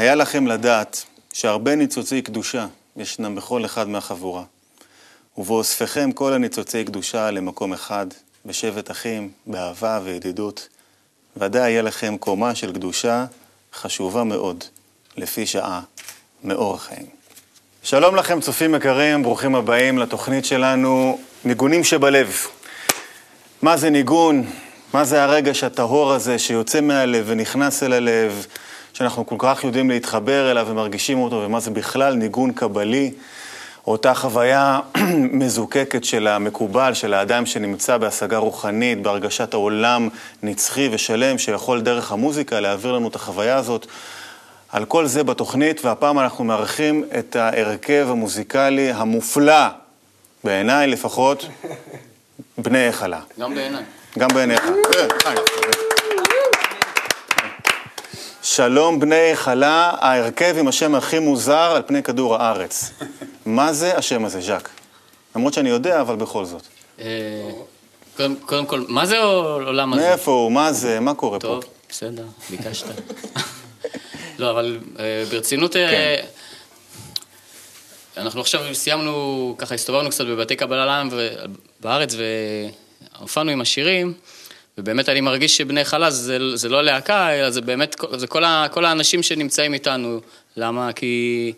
היה 0.00 0.14
לכם 0.14 0.46
לדעת 0.46 1.04
שהרבה 1.32 1.74
ניצוצי 1.74 2.22
קדושה 2.22 2.66
ישנם 2.96 3.34
בכל 3.34 3.64
אחד 3.64 3.88
מהחבורה, 3.88 4.42
ובאוספכם 5.38 6.12
כל 6.12 6.32
הניצוצי 6.32 6.84
קדושה 6.84 7.30
למקום 7.30 7.72
אחד, 7.72 8.06
בשבט 8.46 8.90
אחים, 8.90 9.30
באהבה 9.46 10.00
וידידות, 10.04 10.68
ודאי 11.36 11.70
יהיה 11.70 11.82
לכם 11.82 12.16
קומה 12.16 12.54
של 12.54 12.72
קדושה 12.72 13.24
חשובה 13.74 14.24
מאוד, 14.24 14.64
לפי 15.16 15.46
שעה, 15.46 15.80
מאור 16.44 16.74
החיים. 16.74 17.06
שלום 17.82 18.16
לכם, 18.16 18.40
צופים 18.40 18.74
יקרים, 18.74 19.22
ברוכים 19.22 19.54
הבאים 19.54 19.98
לתוכנית 19.98 20.44
שלנו, 20.44 21.20
ניגונים 21.44 21.84
שבלב. 21.84 22.36
מה 23.62 23.76
זה 23.76 23.90
ניגון? 23.90 24.50
מה 24.94 25.04
זה 25.04 25.22
הרגש 25.22 25.64
הטהור 25.64 26.12
הזה 26.12 26.38
שיוצא 26.38 26.80
מהלב 26.80 27.24
ונכנס 27.28 27.82
אל 27.82 27.92
הלב, 27.92 28.46
שאנחנו 29.00 29.26
כל 29.26 29.36
כך 29.38 29.64
יודעים 29.64 29.90
להתחבר 29.90 30.50
אליו 30.50 30.66
ומרגישים 30.70 31.18
אותו, 31.18 31.42
ומה 31.46 31.60
זה 31.60 31.70
בכלל 31.70 32.14
ניגון 32.14 32.52
קבלי, 32.52 33.12
אותה 33.86 34.14
חוויה 34.14 34.80
מזוקקת 35.40 36.04
של 36.04 36.26
המקובל, 36.26 36.94
של 36.94 37.14
האדם 37.14 37.46
שנמצא 37.46 37.96
בהשגה 37.96 38.38
רוחנית, 38.38 39.02
בהרגשת 39.02 39.54
העולם 39.54 40.08
נצחי 40.42 40.88
ושלם, 40.92 41.38
שיכול 41.38 41.80
דרך 41.80 42.12
המוזיקה 42.12 42.60
להעביר 42.60 42.92
לנו 42.92 43.08
את 43.08 43.14
החוויה 43.14 43.56
הזאת. 43.56 43.86
על 44.68 44.84
כל 44.84 45.06
זה 45.06 45.24
בתוכנית, 45.24 45.84
והפעם 45.84 46.18
אנחנו 46.18 46.44
מארחים 46.44 47.04
את 47.18 47.36
ההרכב 47.36 48.06
המוזיקלי 48.10 48.92
המופלא, 48.92 49.66
בעיניי 50.44 50.86
לפחות, 50.86 51.46
בני 52.58 52.78
היכלה. 52.78 53.20
גם 53.38 53.54
בעיניי. 53.54 53.82
גם 54.18 54.28
בעיניך. 54.34 54.64
שלום 58.42 59.00
בני 59.00 59.14
היכלה, 59.14 59.92
ההרכב 60.00 60.54
עם 60.58 60.68
השם 60.68 60.94
הכי 60.94 61.18
מוזר 61.18 61.72
על 61.76 61.82
פני 61.86 62.02
כדור 62.02 62.36
הארץ. 62.36 62.90
מה 63.46 63.72
זה 63.72 63.96
השם 63.96 64.24
הזה, 64.24 64.40
ז'אק? 64.40 64.68
למרות 65.36 65.54
שאני 65.54 65.68
יודע, 65.68 66.00
אבל 66.00 66.16
בכל 66.16 66.44
זאת. 66.44 66.62
אה, 67.00 67.06
קודם 68.16 68.34
קודם 68.36 68.66
כל, 68.66 68.84
מה 68.88 69.06
זה 69.06 69.18
עולם 69.18 69.92
הזה? 69.92 70.08
מאיפה 70.08 70.30
הוא? 70.30 70.52
מה 70.52 70.72
זה? 70.72 71.00
מה 71.00 71.14
קורה 71.14 71.40
פה? 71.40 71.46
טוב, 71.46 71.64
בסדר, 71.88 72.24
ביקשת. 72.50 72.86
לא, 74.38 74.50
אבל 74.50 74.78
אה, 74.98 75.24
ברצינות, 75.30 75.76
אה, 75.76 75.90
כן. 75.90 76.24
אנחנו 78.16 78.40
עכשיו 78.40 78.74
סיימנו, 78.74 79.54
ככה 79.58 79.74
הסתובבנו 79.74 80.10
קצת 80.10 80.26
בבתי 80.26 80.56
קבלה 80.56 80.86
לעם 80.86 81.08
בארץ 81.80 82.14
והופענו 83.18 83.50
עם 83.50 83.60
השירים, 83.60 84.14
ובאמת 84.78 85.08
אני 85.08 85.20
מרגיש 85.20 85.56
שבני 85.56 85.84
חלש 85.84 86.12
זה, 86.14 86.56
זה 86.56 86.68
לא 86.68 86.82
להקה, 86.82 87.30
אלא 87.30 87.50
זה 87.50 87.60
באמת, 87.60 87.96
זה 88.16 88.26
כל, 88.26 88.44
ה, 88.44 88.66
כל 88.70 88.84
האנשים 88.84 89.22
שנמצאים 89.22 89.74
איתנו. 89.74 90.20
למה? 90.56 90.92
כי 90.92 91.52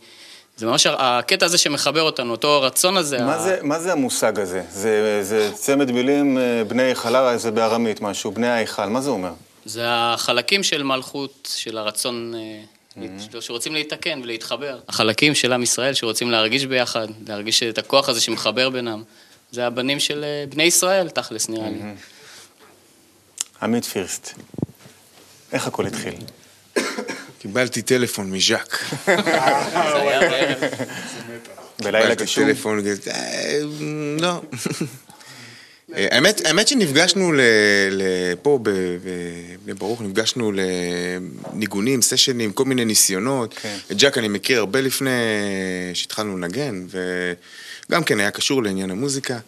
זה 0.56 0.66
ממש 0.66 0.86
הקטע 0.90 1.46
הזה 1.46 1.58
שמחבר 1.58 2.02
אותנו, 2.02 2.30
אותו 2.30 2.62
רצון 2.62 2.96
הזה. 2.96 3.18
מה 3.18 3.34
ה- 3.34 3.42
זה, 3.42 3.58
מה 3.62 3.78
זה 3.78 3.92
המושג 3.92 4.40
הזה? 4.40 4.62
זה, 4.70 5.18
זה 5.22 5.50
צמד 5.54 5.90
מילים, 5.92 6.38
אה, 6.38 6.64
בני 6.68 6.82
היכלה, 6.82 7.36
זה 7.38 7.50
בארמית 7.50 8.00
משהו, 8.00 8.30
בני 8.32 8.48
ההיכל, 8.48 8.86
מה 8.86 9.00
זה 9.00 9.10
אומר? 9.10 9.32
זה 9.64 9.82
החלקים 9.86 10.62
של 10.62 10.82
מלכות, 10.82 11.48
של 11.56 11.78
הרצון, 11.78 12.34
אה, 12.34 13.10
שרוצים 13.40 13.74
להתקן 13.74 14.20
ולהתחבר. 14.22 14.78
החלקים 14.88 15.34
של 15.34 15.52
עם 15.52 15.62
ישראל 15.62 15.94
שרוצים 15.94 16.30
להרגיש 16.30 16.66
ביחד, 16.66 17.06
להרגיש 17.28 17.62
את 17.62 17.78
הכוח 17.78 18.08
הזה 18.08 18.20
שמחבר 18.20 18.70
בינם. 18.70 19.02
זה 19.50 19.66
הבנים 19.66 20.00
של 20.00 20.24
אה, 20.24 20.44
בני 20.48 20.62
ישראל, 20.62 21.08
תכלס, 21.08 21.48
נראה 21.48 21.68
לי. 21.70 21.78
עמית 23.62 23.84
פירסט, 23.84 24.30
איך 25.52 25.66
הכל 25.66 25.86
התחיל? 25.86 26.14
קיבלתי 27.38 27.82
טלפון 27.82 28.30
מז'אק. 28.30 28.78
בלילה 31.82 32.02
קיבלתי 32.02 32.24
גשום? 32.24 32.44
טלפון, 32.44 32.80
אה, 33.10 33.58
לא. 34.20 34.42
האמת, 35.92 36.46
האמת 36.46 36.68
שנפגשנו 36.68 37.32
פה 38.42 38.58
בבני 38.62 39.74
ברוך, 39.74 40.00
נפגשנו 40.00 40.52
לניגונים, 40.52 42.02
סשנים, 42.02 42.52
כל 42.52 42.64
מיני 42.64 42.84
ניסיונות. 42.84 43.54
כן. 43.62 43.76
את 43.92 43.96
ג'אק 43.96 44.18
אני 44.18 44.28
מכיר 44.28 44.58
הרבה 44.58 44.80
לפני 44.80 45.10
שהתחלנו 45.94 46.38
לנגן, 46.38 46.86
וגם 47.88 48.04
כן 48.04 48.20
היה 48.20 48.30
קשור 48.30 48.62
לעניין 48.62 48.90
המוזיקה. 48.90 49.38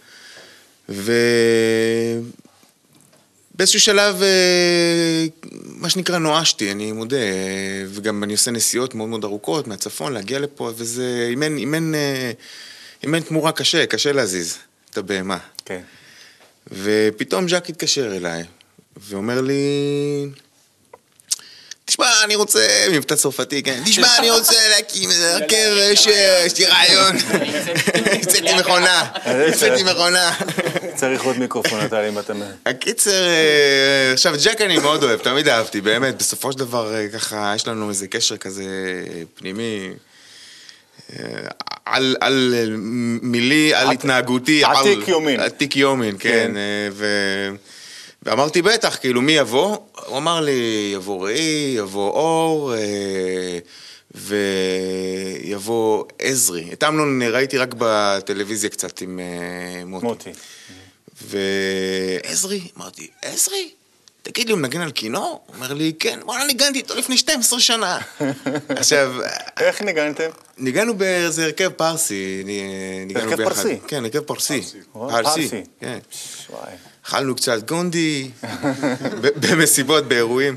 ובאיזשהו 3.55 3.81
שלב, 3.81 4.23
אה, 4.23 5.27
מה 5.67 5.91
שנקרא, 5.91 6.19
נואשתי, 6.19 6.73
אני 6.73 6.93
מודה, 6.93 7.17
אה, 7.17 7.85
וגם 7.89 8.25
אני 8.25 8.33
עושה 8.33 8.51
נסיעות 8.51 8.95
מאוד 8.95 9.09
מאוד 9.09 9.25
ארוכות 9.25 9.67
מהצפון 9.67 10.13
להגיע 10.13 10.39
לפה, 10.39 10.71
וזה, 10.77 11.31
אם 11.33 11.43
אין, 11.43 11.59
אם 11.59 11.75
אין, 11.75 11.95
אה, 11.95 12.33
אם 13.05 13.15
אין 13.15 13.23
תמורה 13.23 13.53
קשה, 13.53 13.87
קשה 13.87 14.13
להזיז 14.13 14.59
את 14.91 14.99
הבהמה. 14.99 15.39
כן. 15.65 15.81
ופתאום 16.73 17.49
ז'אק 17.49 17.71
התקשר 17.71 18.17
אליי, 18.17 18.43
ואומר 18.97 19.41
לי, 19.41 19.55
תשמע, 21.87 22.07
אני 22.25 22.35
רוצה, 22.37 22.67
מבטא 22.93 23.15
צרפתי, 23.15 23.63
כן, 23.63 23.81
תשמע, 23.85 24.09
אני 24.19 24.31
רוצה 24.31 24.55
להקים 24.69 25.11
איזה 25.11 25.33
הרכב, 25.35 25.73
יש 25.93 26.07
יש 26.47 26.59
לי 26.59 26.67
רעיון. 26.67 27.17
המצאתי 27.95 28.55
מכונה, 28.61 29.11
המצאתי 29.25 29.83
מכונה. 29.83 30.35
צריך 31.01 31.23
עוד 31.23 31.39
מיקרופון, 31.39 31.85
אתה 31.87 32.09
אם 32.09 32.19
אתה... 32.19 32.33
הקיצר, 32.67 33.11
אה, 33.27 34.13
עכשיו, 34.13 34.35
ג'ק 34.45 34.61
אני 34.61 34.79
מאוד 34.79 35.03
אוהב, 35.05 35.21
תמיד 35.21 35.49
אהבתי, 35.49 35.81
באמת, 35.81 36.19
בסופו 36.19 36.53
של 36.53 36.59
דבר, 36.59 36.95
אה, 36.95 37.09
ככה, 37.09 37.53
יש 37.57 37.69
לנו 37.69 37.89
איזה 37.89 38.07
קשר 38.09 38.37
כזה 38.37 38.65
פנימי. 39.35 39.91
אה, 41.13 41.25
על, 41.85 42.17
על 42.21 42.55
אה, 42.57 42.65
מילי, 43.23 43.75
על 43.75 43.87
עת- 43.87 43.93
התנהגותי. 43.99 44.65
עתיק 44.65 44.99
על- 44.99 45.09
יומין. 45.09 45.41
עתיק 45.41 45.77
יומין, 45.77 46.17
כן. 46.19 46.29
כן. 46.31 46.57
אה, 46.57 46.63
ו... 46.93 47.07
ואמרתי, 48.25 48.63
בטח, 48.63 48.97
כאילו, 48.97 49.23
מי 49.23 49.33
יבוא? 49.33 49.77
הוא 50.07 50.19
אמר 50.19 50.41
לי, 50.41 50.91
יבוא 50.95 51.25
ראי, 51.27 51.75
יבוא 51.79 52.11
אור, 52.11 52.75
אה, 52.75 53.59
ויבוא 54.15 56.05
עזרי. 56.19 56.69
את 56.73 56.83
אמנון 56.85 57.23
ראיתי 57.23 57.59
רק 57.59 57.75
בטלוויזיה 57.79 58.71
קצת 58.71 59.01
עם 59.01 59.21
אה, 59.21 59.85
מוטי. 59.85 60.07
מוטי. 60.07 60.31
ועזרי, 61.23 62.61
אמרתי, 62.77 63.09
עזרי? 63.23 63.71
תגיד 64.23 64.47
לי, 64.47 64.53
הוא 64.53 64.61
מנגן 64.61 64.81
על 64.81 64.91
כינור? 64.93 65.43
הוא 65.47 65.57
אומר 65.57 65.73
לי, 65.73 65.93
כן, 65.99 66.19
וואלה, 66.23 66.45
ניגנתי 66.45 66.79
איתו 66.79 66.95
לפני 66.95 67.17
12 67.19 67.61
שנה. 67.61 67.99
עכשיו, 68.69 69.13
איך 69.61 69.83
ניגנתם? 69.83 70.31
ניגענו 70.59 70.95
באיזה 70.95 71.45
הרכב 71.45 71.69
פרסי, 71.69 72.43
ני- 72.45 73.05
ניגענו 73.07 73.27
הרכב 73.31 73.37
ביחד. 73.43 73.55
פרסי? 73.55 73.79
כן, 73.89 74.05
הרכב 74.05 74.21
פרסי. 74.21 74.63
פרסי. 74.93 75.49
כן. 75.81 75.99
אכלנו 77.07 77.35
קצת 77.35 77.71
גונדי, 77.71 78.31
במסיבות, 79.51 80.05
באירועים. 80.09 80.57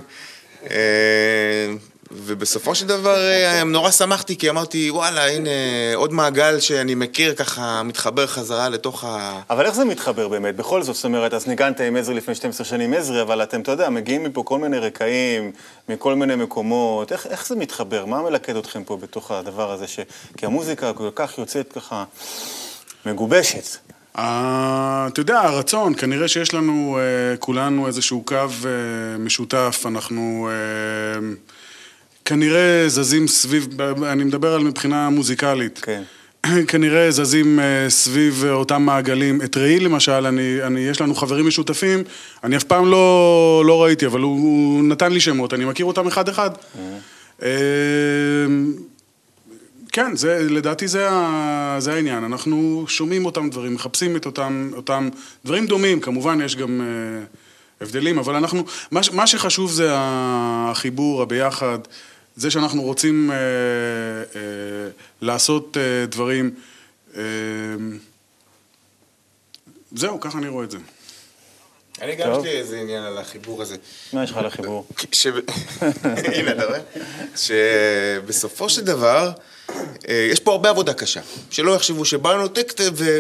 אה, 0.72 1.68
ובסופו 2.12 2.76
של 2.76 2.88
דבר 2.88 3.30
אה, 3.30 3.64
נורא 3.64 3.92
שמחתי, 3.92 4.38
כי 4.38 4.50
אמרתי, 4.50 4.92
וואלה, 4.92 5.28
הנה 5.28 5.50
עוד 5.96 6.14
מעגל 6.14 6.60
שאני 6.60 6.96
מכיר, 6.96 7.34
ככה 7.36 7.84
מתחבר 7.84 8.28
חזרה 8.28 8.70
לתוך 8.70 9.04
ה... 9.04 9.42
אבל 9.50 9.66
איך 9.66 9.76
זה 9.76 9.86
מתחבר 9.86 10.28
באמת? 10.28 10.56
בכל 10.56 10.84
זאת, 10.84 10.96
זאת 10.96 11.06
אומרת, 11.06 11.34
אז 11.34 11.48
ניגנת 11.48 11.82
עם 11.82 11.96
עזרי 11.96 12.16
לפני 12.16 12.36
12 12.36 12.66
שנים 12.66 12.94
עזרי, 12.94 13.22
אבל 13.22 13.44
אתם, 13.44 13.62
אתה 13.62 13.72
יודע, 13.72 13.90
מגיעים 13.90 14.24
מפה 14.24 14.44
כל 14.44 14.60
מיני 14.60 14.80
רקעים, 14.80 15.52
מכל 15.90 16.16
מיני 16.16 16.36
מקומות. 16.36 17.12
איך, 17.12 17.28
איך 17.28 17.48
זה 17.48 17.56
מתחבר? 17.56 18.06
מה 18.06 18.22
מלכד 18.22 18.56
אתכם 18.56 18.84
פה 18.84 18.98
בתוך 18.98 19.32
הדבר 19.32 19.72
הזה? 19.72 19.88
ש... 19.88 20.00
כי 20.38 20.46
המוזיקה 20.46 20.94
כל 20.94 21.10
כך 21.16 21.38
יוצאת 21.38 21.74
ככה 21.74 22.04
מגובשת. 23.06 23.97
אה, 24.18 25.08
אתה 25.08 25.20
יודע, 25.20 25.40
הרצון, 25.40 25.94
כנראה 25.98 26.28
שיש 26.28 26.54
לנו 26.54 27.00
אה, 27.00 27.38
כולנו 27.38 27.88
איזשהו 27.88 28.22
קו 28.26 28.36
אה, 28.36 29.18
משותף, 29.20 29.84
אנחנו 29.86 30.50
אה, 30.52 31.30
כנראה 32.26 32.84
זזים 32.88 33.28
סביב, 33.28 33.82
אני 33.82 34.24
מדבר 34.24 34.54
על 34.54 34.64
מבחינה 34.64 35.10
מוזיקלית. 35.10 35.80
כן. 35.84 36.04
כנראה 36.68 37.12
זזים 37.12 37.60
סביב 37.90 38.46
אותם 38.50 38.82
מעגלים. 38.82 39.42
את 39.42 39.58
ראי 39.58 39.80
למשל, 39.80 40.26
אני, 40.26 40.58
אני, 40.64 40.80
יש 40.80 41.02
לנו 41.02 41.16
חברים 41.16 41.48
משותפים, 41.48 42.04
אני 42.44 42.58
אף 42.58 42.64
פעם 42.64 42.92
לא, 42.92 43.64
לא 43.66 43.84
ראיתי, 43.84 44.06
אבל 44.06 44.22
הוא, 44.22 44.40
הוא 44.40 44.84
נתן 44.84 45.12
לי 45.12 45.20
שמות, 45.20 45.54
אני 45.54 45.66
מכיר 45.66 45.86
אותם 45.86 46.08
אחד-אחד. 46.08 46.50
אה, 47.44 47.50
כן, 49.98 50.16
זה, 50.16 50.48
לדעתי 50.50 50.88
זה, 50.88 51.10
זה 51.80 51.94
העניין. 51.94 52.24
אנחנו 52.24 52.86
שומעים 52.88 53.26
אותם 53.26 53.50
דברים, 53.50 53.74
מחפשים 53.74 54.16
את 54.16 54.26
אותם, 54.26 54.72
אותם 54.74 55.10
דברים 55.46 55.68
דומים, 55.68 56.00
כמובן 56.00 56.42
יש 56.42 56.56
גם 56.56 56.82
אה, 56.82 56.86
הבדלים, 57.82 58.20
אבל 58.20 58.36
אנחנו, 58.36 58.64
מה, 58.92 59.02
מה 59.14 59.28
שחשוב 59.28 59.72
זה 59.72 59.90
החיבור, 59.96 61.22
הביחד, 61.22 61.80
זה 62.36 62.52
שאנחנו 62.52 62.82
רוצים 62.82 63.32
אה, 63.32 63.36
אה, 63.36 64.42
לעשות 65.22 65.78
אה, 65.78 66.06
דברים. 66.06 66.52
אה, 67.16 67.22
זהו, 69.92 70.20
ככה 70.20 70.38
אני 70.38 70.48
רואה 70.48 70.66
את 70.66 70.72
זה. 70.72 70.78
אני 72.02 72.16
גם. 72.16 72.32
יש 72.32 72.44
לי 72.44 72.50
איזה 72.50 72.80
עניין 72.80 73.04
על 73.04 73.18
החיבור 73.18 73.62
הזה. 73.62 73.76
מה 74.14 74.24
יש 74.24 74.32
לך 74.32 74.38
לחיבור? 74.38 74.86
ש... 75.12 75.28
הנה, 76.36 76.52
אתה 76.52 76.66
רואה? 76.66 76.80
שבסופו 77.36 78.70
של 78.70 78.86
דבר, 78.86 79.32
אה, 80.10 80.28
יש 80.32 80.40
פה 80.40 80.52
הרבה 80.52 80.70
עבודה 80.70 80.94
קשה. 80.94 81.22
שלא 81.50 81.76
יחשבו 81.76 82.06
שבאנו 82.06 82.44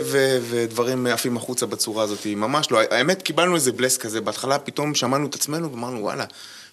ו- 0.05 0.37
ודברים 0.49 1.07
עפים 1.07 1.37
החוצה 1.37 1.65
בצורה 1.65 2.03
הזאת, 2.03 2.25
ממש 2.25 2.71
לא. 2.71 2.79
האמת, 2.91 3.21
קיבלנו 3.21 3.55
איזה 3.55 3.71
בלס 3.71 3.97
כזה, 3.97 4.21
בהתחלה 4.21 4.59
פתאום 4.59 4.95
שמענו 4.95 5.27
את 5.27 5.35
עצמנו 5.35 5.71
ואמרנו, 5.71 6.01
וואלה, 6.01 6.25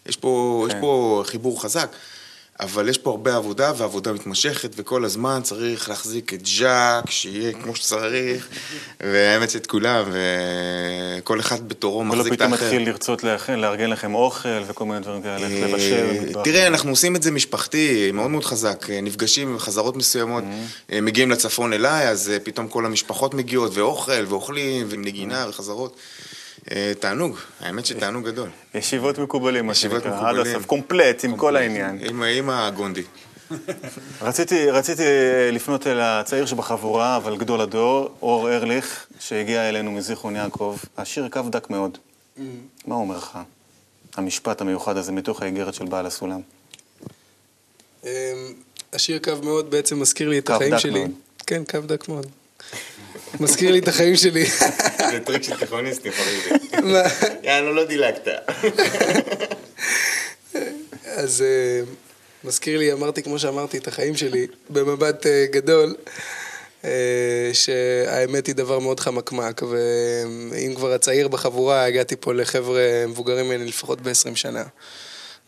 יש 0.07 0.17
פה, 0.17 0.67
כן. 0.71 0.81
פה 0.81 1.23
חיבור 1.27 1.62
חזק. 1.62 1.89
אבל 2.61 2.89
יש 2.89 2.99
פה 2.99 3.11
הרבה 3.11 3.37
עבודה, 3.37 3.73
ועבודה 3.77 4.12
מתמשכת, 4.12 4.71
וכל 4.77 5.05
הזמן 5.05 5.41
צריך 5.43 5.89
להחזיק 5.89 6.35
את 6.35 6.47
ז'אק, 6.47 7.11
שיהיה 7.11 7.53
כמו 7.53 7.77
שצריך, 7.77 8.49
והאמת 9.01 9.51
שאת 9.51 9.67
כולם, 9.67 10.05
וכל 10.12 11.41
אחד 11.41 11.69
בתורו 11.69 11.99
ולא 12.01 12.09
מחזיק 12.09 12.33
את 12.33 12.39
פתאום 12.39 12.53
האחר. 12.53 12.65
מתחיל 12.65 12.89
לרצות 12.89 13.25
לארגן 13.49 13.91
לכם 13.91 14.15
אוכל 14.15 14.62
וכל 14.67 14.85
מיני 14.85 15.01
דברים 15.01 15.23
כאלה, 15.23 15.47
אה, 15.47 15.67
לבשל. 15.67 16.33
תראה, 16.45 16.67
אנחנו 16.67 16.91
עושים 16.91 17.17
את 17.17 17.23
זה 17.23 17.31
משפחתי, 17.31 18.11
מאוד 18.12 18.31
מאוד 18.31 18.45
חזק. 18.45 18.87
אה, 18.91 19.00
נפגשים 19.00 19.49
עם 19.49 19.59
חזרות 19.59 19.97
מסוימות. 19.97 20.45
אה, 20.93 21.00
מגיעים 21.00 21.31
לצפון 21.31 21.73
אליי, 21.73 22.09
אז 22.09 22.33
פתאום 22.43 22.69
כל 22.69 22.87
המשפחות 22.87 23.35
מגיעות, 23.35 23.73
ואוכל, 23.75 24.25
ואוכלים, 24.29 24.87
ועם 24.91 25.05
Mm-hmm. 25.05 25.07
נגינה 25.07 25.47
וחזרות. 25.49 25.97
אה, 26.70 26.93
תענוג, 26.99 27.37
האמת 27.61 27.87
שתענוג 27.87 28.25
גדול. 28.25 28.49
ישיבות 28.75 29.19
מקובלים, 29.19 29.66
מה 29.66 29.72
ישיבות 29.72 30.02
שנקרא, 30.02 30.31
עד. 30.31 30.37
הסוף, 30.37 30.66
קומפלט, 30.66 31.25
עם 31.25 31.37
כל 31.37 31.56
העניין. 31.56 31.99
עם, 32.26 32.50
הגונדי. 32.50 33.02
רציתי, 34.22 34.70
רציתי 34.70 35.02
לפנות 35.52 35.87
אל 35.87 36.00
הצעיר 36.00 36.46
שבחבורה, 36.46 37.16
אבל 37.16 37.37
גדול 37.37 37.61
הדור, 37.61 38.14
אור 38.22 38.52
ארליך, 38.52 39.06
שהגיע 39.20 39.69
אלינו 39.69 39.93
מזיכרון 39.93 40.37
יעקב. 40.37 40.76
השיר 40.96 41.28
קו 41.28 41.40
דק 41.50 41.70
מאוד. 41.70 41.99
מה 42.87 42.94
אומר 42.94 43.16
לך? 43.16 43.38
המשפט 44.16 44.61
המיוחד 44.61 44.96
הזה 44.96 45.12
מתוך 45.12 45.43
האיגרת 45.43 45.75
של 45.75 45.84
בעל 45.84 46.06
הסולם. 46.06 46.40
אמ, 48.05 48.08
השיר 48.93 49.19
קו 49.19 49.32
מאוד 49.43 49.70
בעצם 49.70 50.00
מזכיר 50.00 50.28
לי 50.28 50.38
את 50.38 50.46
קו 50.46 50.52
החיים 50.52 50.75
דק 50.75 50.78
שלי. 50.78 51.00
מאוד. 51.00 51.11
כן, 51.46 51.62
קו 51.70 51.78
דק 51.81 52.08
מאוד. 52.08 52.26
מזכיר 53.41 53.73
לי 53.73 53.79
את 53.79 53.89
החיים 53.89 54.17
שלי. 54.17 54.45
זה 55.11 55.21
טריק 55.25 55.43
של 55.43 55.57
תיכוניסטים, 55.57 56.13
חביבי. 56.13 56.51
יאללה, 57.43 57.71
לא 57.71 57.85
דילגת. 57.85 58.29
אז 61.07 61.43
אה, 61.43 61.81
מזכיר 62.45 62.79
לי, 62.79 62.93
אמרתי 62.93 63.23
כמו 63.23 63.39
שאמרתי, 63.39 63.79
את 63.79 63.89
החיים 63.89 64.17
שלי 64.17 64.47
במבט 64.71 65.27
אה, 65.27 65.47
גדול, 65.51 65.95
אה, 66.85 67.51
שהאמת 67.53 68.47
היא 68.47 68.55
דבר 68.55 68.79
מאוד 68.79 69.01
חמקמק, 69.01 69.63
ואם 69.63 70.75
כבר 70.77 70.93
הצעיר 70.93 71.29
בחבורה, 71.29 71.85
הגעתי 71.85 72.17
פה 72.21 72.35
לחבר'ה 72.35 73.05
מבוגרים 73.09 73.47
ממני 73.47 73.65
לפחות 73.65 74.01
ב-20 74.01 74.35
שנה. 74.35 74.63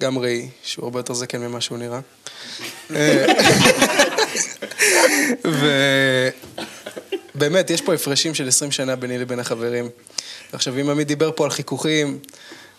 גם 0.03 0.19
ראי, 0.19 0.49
שהוא 0.63 0.85
הרבה 0.85 0.99
יותר 0.99 1.15
זקן 1.15 1.41
ממה 1.41 1.61
שהוא 1.61 1.79
נראה. 1.79 2.01
אה, 2.95 3.27
ובאמת, 7.37 7.71
יש 7.71 7.81
פה 7.81 7.95
הפרשים 7.95 8.35
של 8.35 8.49
20 8.49 8.71
שנה 8.71 8.97
ביני 8.97 9.19
לבין 9.19 9.39
החברים. 9.39 9.89
עכשיו, 10.53 10.81
אם 10.81 10.91
עמית 10.91 11.07
דיבר 11.09 11.31
פה 11.35 11.45
על 11.45 11.51
חיכוכים, 11.51 12.19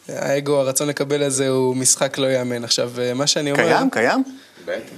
האגו, 0.07 0.59
הרצון 0.59 0.87
לקבל 0.87 1.23
הזה 1.23 1.49
הוא 1.49 1.75
משחק 1.75 2.17
לא 2.17 2.25
ייאמן. 2.25 2.63
עכשיו, 2.63 2.91
מה 3.15 3.27
שאני 3.27 3.51
אומר... 3.51 3.63
קיים? 3.63 3.89
קיים? 3.89 4.23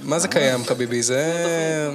מה 0.02 0.18
זה 0.18 0.28
קיים, 0.28 0.64
חביבי? 0.64 1.02
זה... 1.02 1.90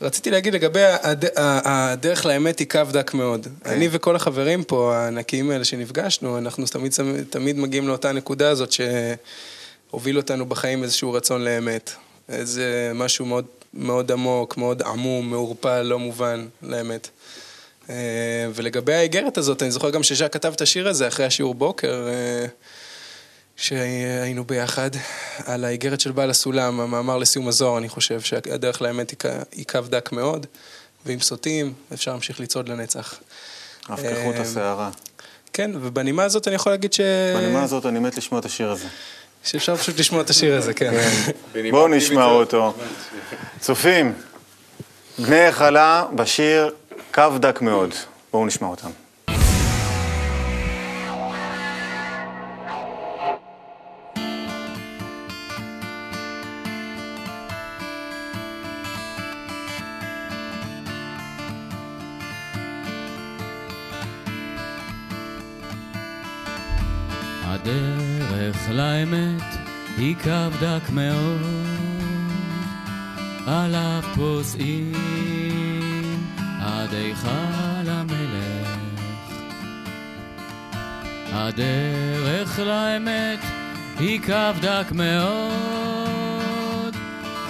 רציתי 0.00 0.30
להגיד 0.30 0.54
לגבי 0.54 0.84
הד... 0.84 1.24
הדרך 1.36 2.26
לאמת 2.26 2.58
היא 2.58 2.68
קו 2.68 2.80
דק 2.90 3.14
מאוד. 3.14 3.46
אני 3.64 3.88
וכל 3.90 4.16
החברים 4.16 4.64
פה, 4.64 4.96
הענקיים 4.96 5.50
האלה 5.50 5.64
שנפגשנו, 5.64 6.38
אנחנו 6.38 6.64
תמיד, 6.66 6.92
תמיד 7.30 7.58
מגיעים 7.58 7.88
לאותה 7.88 8.12
נקודה 8.12 8.50
הזאת 8.50 8.72
שהוביל 8.72 10.16
אותנו 10.16 10.46
בחיים 10.46 10.82
איזשהו 10.82 11.12
רצון 11.12 11.44
לאמת. 11.44 11.90
איזה 12.28 12.92
משהו 12.94 13.26
מאוד, 13.26 13.44
מאוד 13.74 14.12
עמוק, 14.12 14.56
מאוד 14.56 14.82
עמום, 14.82 15.30
מעורפל, 15.30 15.82
לא 15.82 15.98
מובן 15.98 16.46
לאמת. 16.62 17.08
אה, 17.90 17.94
ולגבי 18.54 18.94
האיגרת 18.94 19.38
הזאת, 19.38 19.62
אני 19.62 19.70
זוכר 19.70 19.90
גם 19.90 20.02
שז'אק 20.02 20.32
כתב 20.32 20.52
את 20.56 20.60
השיר 20.60 20.88
הזה 20.88 21.08
אחרי 21.08 21.26
השיעור 21.26 21.54
בוקר, 21.54 22.08
אה, 22.08 22.46
שהיינו 23.56 24.44
ביחד, 24.44 24.90
על 25.44 25.64
האיגרת 25.64 26.00
של 26.00 26.12
בעל 26.12 26.30
הסולם, 26.30 26.80
המאמר 26.80 27.18
לסיום 27.18 27.48
הזוהר, 27.48 27.78
אני 27.78 27.88
חושב 27.88 28.20
שהדרך 28.20 28.82
לאמת 28.82 29.22
היא 29.52 29.64
קו 29.66 29.80
דק 29.80 30.12
מאוד, 30.12 30.46
ואם 31.06 31.20
סוטים, 31.20 31.72
אפשר 31.92 32.10
להמשיך 32.10 32.40
לצעוד 32.40 32.68
לנצח. 32.68 33.20
אף 33.94 34.00
כחוט 34.00 34.34
אה, 34.36 34.42
השערה. 34.42 34.90
כן, 35.52 35.70
ובנימה 35.74 36.24
הזאת 36.24 36.48
אני 36.48 36.54
יכול 36.54 36.72
להגיד 36.72 36.92
ש... 36.92 37.00
בנימה 37.34 37.62
הזאת 37.62 37.86
אני 37.86 37.98
מת 37.98 38.16
לשמוע 38.16 38.40
את 38.40 38.44
השיר 38.44 38.70
הזה. 38.70 38.86
שאפשר 39.44 39.76
פשוט 39.76 39.98
לשמוע 39.98 40.22
את 40.22 40.30
השיר 40.30 40.56
הזה, 40.56 40.74
כן. 40.74 40.92
בואו 41.70 41.88
נשמע 41.88 42.24
אותו. 42.24 42.74
צופים, 43.60 44.12
בני 45.18 45.36
היכלה 45.36 46.04
בשיר 46.14 46.70
קו 47.14 47.28
דק 47.38 47.60
מאוד. 47.62 47.94
בואו 48.32 48.46
נשמע 48.46 48.68
אותם. 48.68 48.90
הדרך 67.44 67.99
לאמת 68.72 69.42
היא 69.96 70.16
קו 70.22 70.50
דק 70.60 70.90
מאוד, 70.90 71.40
עליו 73.46 74.02
פוסעים 74.14 74.92
עד 76.60 76.94
היכל 76.94 77.86
המלך. 77.86 78.68
הדרך 81.32 82.58
לאמת 82.58 83.38
היא 83.98 84.20
קו 84.26 84.52
דק 84.60 84.92
מאוד, 84.92 86.96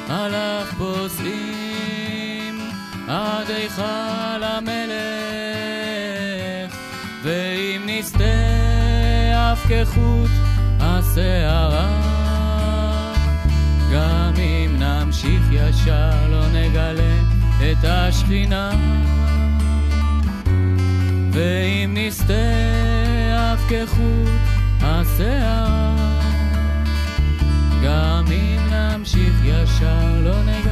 עליו 0.09 0.67
פוסעים 0.79 2.61
עד 3.09 3.51
היכל 3.51 4.43
המלך, 4.43 4.81
ואם 7.23 7.83
נסתה 7.87 9.53
אף 9.53 9.67
כחוט 9.69 10.30
השערה, 11.13 11.89
גם 13.93 14.33
אם 14.39 14.77
נמשיך 14.79 15.43
ישר 15.51 16.29
לא 16.31 16.49
נגלה 16.49 17.15
את 17.59 17.85
השכינה. 17.85 18.71
ואם 21.33 21.97
נסתה 21.99 22.35
אף 23.35 23.61
כחוט 23.69 24.29
השערה, 24.83 26.21
גם 27.85 28.25
אם 28.31 28.73
נמשיך 28.73 29.35
ישר 29.45 30.21
לא 30.25 30.43
נגלה 30.43 30.70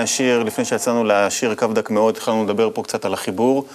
השיר, 0.00 0.42
לפני 0.42 0.64
שיצאנו 0.64 1.04
לשיר 1.04 1.54
קו 1.54 1.66
דק 1.66 1.90
מאוד, 1.90 2.16
התחלנו 2.16 2.44
לדבר 2.44 2.70
פה 2.74 2.82
קצת 2.82 3.04
על 3.04 3.14
החיבור 3.14 3.66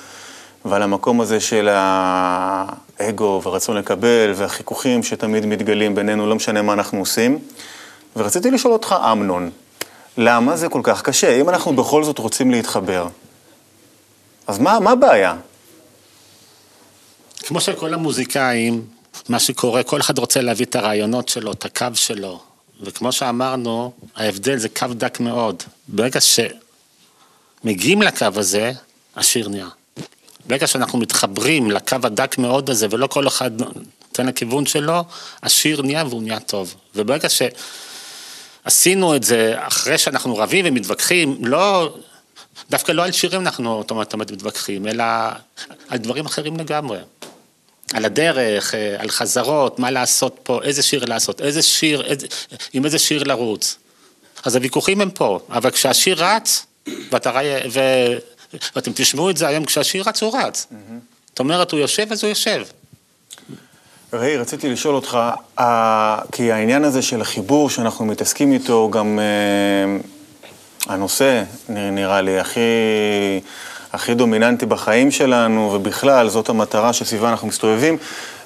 ועל 0.65 0.81
המקום 0.81 1.21
הזה 1.21 1.39
של 1.39 1.69
האגו 1.71 3.41
והרצון 3.43 3.77
לקבל 3.77 4.31
והחיכוכים 4.35 5.03
שתמיד 5.03 5.45
מתגלים 5.45 5.95
בינינו, 5.95 6.27
לא 6.27 6.35
משנה 6.35 6.61
מה 6.61 6.73
אנחנו 6.73 6.99
עושים. 6.99 7.39
ורציתי 8.15 8.51
לשאול 8.51 8.73
אותך, 8.73 8.95
אמנון, 9.11 9.49
למה 10.17 10.57
זה 10.57 10.69
כל 10.69 10.81
כך 10.83 11.01
קשה? 11.01 11.41
אם 11.41 11.49
אנחנו 11.49 11.75
בכל 11.75 12.03
זאת 12.03 12.19
רוצים 12.19 12.51
להתחבר, 12.51 13.07
אז 14.47 14.59
מה, 14.59 14.79
מה 14.79 14.91
הבעיה? 14.91 15.35
כמו 17.43 17.61
שכל 17.61 17.93
המוזיקאים, 17.93 18.85
מה 19.29 19.39
שקורה, 19.39 19.83
כל 19.83 20.01
אחד 20.01 20.19
רוצה 20.19 20.41
להביא 20.41 20.65
את 20.65 20.75
הרעיונות 20.75 21.29
שלו, 21.29 21.51
את 21.51 21.65
הקו 21.65 21.87
שלו. 21.93 22.54
וכמו 22.81 23.11
שאמרנו, 23.11 23.91
ההבדל 24.15 24.57
זה 24.57 24.69
קו 24.69 24.87
דק 24.93 25.19
מאוד. 25.19 25.63
ברגע 25.87 26.19
שמגיעים 27.63 28.01
לקו 28.01 28.27
הזה, 28.35 28.71
השיר 29.15 29.49
נהיה. 29.49 29.67
ברגע 30.47 30.67
שאנחנו 30.67 30.99
מתחברים 30.99 31.71
לקו 31.71 31.97
הדק 32.03 32.37
מאוד 32.37 32.69
הזה, 32.69 32.87
ולא 32.89 33.07
כל 33.07 33.27
אחד 33.27 33.51
נותן 33.61 34.27
לכיוון 34.27 34.65
שלו, 34.65 35.03
השיר 35.43 35.81
נהיה 35.81 36.03
והוא 36.09 36.23
נהיה 36.23 36.39
טוב. 36.39 36.75
וברגע 36.95 37.27
שעשינו 38.65 39.15
את 39.15 39.23
זה 39.23 39.53
אחרי 39.57 39.97
שאנחנו 39.97 40.37
רבים 40.37 40.65
ומתווכחים, 40.67 41.37
לא, 41.45 41.95
דווקא 42.69 42.91
לא 42.91 43.03
על 43.05 43.11
שירים 43.11 43.41
אנחנו 43.41 43.83
תמיד 43.83 44.31
מתווכחים, 44.31 44.87
אלא 44.87 45.03
על 45.87 45.97
דברים 45.97 46.25
אחרים 46.25 46.57
לגמרי. 46.57 46.99
על 47.93 48.05
הדרך, 48.05 48.75
אה, 48.75 48.95
על 48.99 49.09
חזרות, 49.09 49.79
מה 49.79 49.91
לעשות 49.91 50.39
פה, 50.43 50.59
איזה 50.63 50.83
שיר 50.83 51.05
לעשות, 51.05 51.41
איזה 51.41 51.61
שיר, 51.61 52.05
איזה, 52.05 52.27
עם 52.73 52.85
איזה 52.85 52.99
שיר 52.99 53.23
לרוץ. 53.23 53.77
אז 54.43 54.55
הוויכוחים 54.55 55.01
הם 55.01 55.09
פה, 55.09 55.39
אבל 55.49 55.71
כשהשיר 55.71 56.25
רץ, 56.25 56.65
ואתה 57.11 57.31
ו... 57.71 57.79
ואתם 58.75 58.91
תשמעו 58.95 59.29
את 59.29 59.37
זה 59.37 59.47
היום, 59.47 59.65
כשהשיר 59.65 60.03
רץ, 60.07 60.23
הוא 60.23 60.37
רץ. 60.37 60.67
זאת 61.29 61.39
אומרת, 61.39 61.71
הוא 61.71 61.79
יושב, 61.79 62.07
אז 62.11 62.23
הוא 62.23 62.29
יושב. 62.29 62.63
ראי, 64.13 64.37
רציתי 64.37 64.69
לשאול 64.69 64.95
אותך, 64.95 65.17
כי 66.31 66.51
העניין 66.51 66.83
הזה 66.83 67.01
של 67.01 67.21
החיבור 67.21 67.69
שאנחנו 67.69 68.05
מתעסקים 68.05 68.51
איתו, 68.51 68.89
גם 68.91 69.19
אה, 69.19 69.97
הנושא, 70.93 71.43
נראה 71.69 72.21
לי, 72.21 72.39
הכי... 72.39 72.59
הכי 73.95 74.13
דומיננטי 74.13 74.65
בחיים 74.65 75.11
שלנו, 75.11 75.71
ובכלל, 75.73 76.29
זאת 76.29 76.49
המטרה 76.49 76.93
שסביבה 76.93 77.29
אנחנו 77.29 77.47
מסתובבים. 77.47 77.97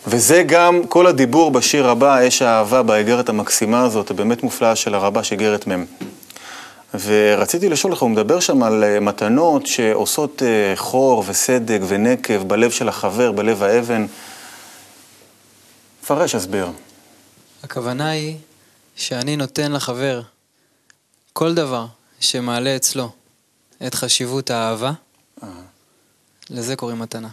וזה 0.08 0.44
גם 0.44 0.82
כל 0.90 1.08
הדיבור 1.08 1.52
בשיר 1.52 1.90
הבא, 1.90 2.28
אש 2.28 2.42
האהבה, 2.42 2.84
באיגרת 2.84 3.30
המקסימה 3.30 3.84
הזאת, 3.84 4.12
הבאמת 4.12 4.44
מופלאה 4.44 4.76
של 4.76 4.96
הרבש, 4.96 5.32
איגרת 5.32 5.68
מ'. 5.68 5.86
ורציתי 7.04 7.70
לשאול 7.70 7.94
לך, 7.94 8.02
הוא 8.02 8.10
מדבר 8.10 8.40
שם 8.40 8.64
על 8.64 8.84
אה, 8.84 9.00
מתנות 9.00 9.68
שעושות 9.68 10.44
אה, 10.44 10.76
חור 10.76 11.24
וסדק 11.28 11.80
ונקב 11.88 12.44
בלב 12.44 12.72
של 12.72 12.90
החבר, 12.90 13.32
בלב 13.32 13.64
האבן. 13.64 14.06
פרש, 16.08 16.36
הסבר. 16.36 16.70
הכוונה 17.64 18.10
היא 18.10 18.38
שאני 18.96 19.36
נותן 19.36 19.72
לחבר 19.72 20.22
כל 21.34 21.54
דבר 21.54 21.86
שמעלה 22.20 22.76
אצלו 22.76 23.10
את 23.88 23.96
חשיבות 23.96 24.50
האהבה, 24.50 24.92
לזה 26.50 26.76
קוראים 26.76 27.00
מתנה. 27.00 27.30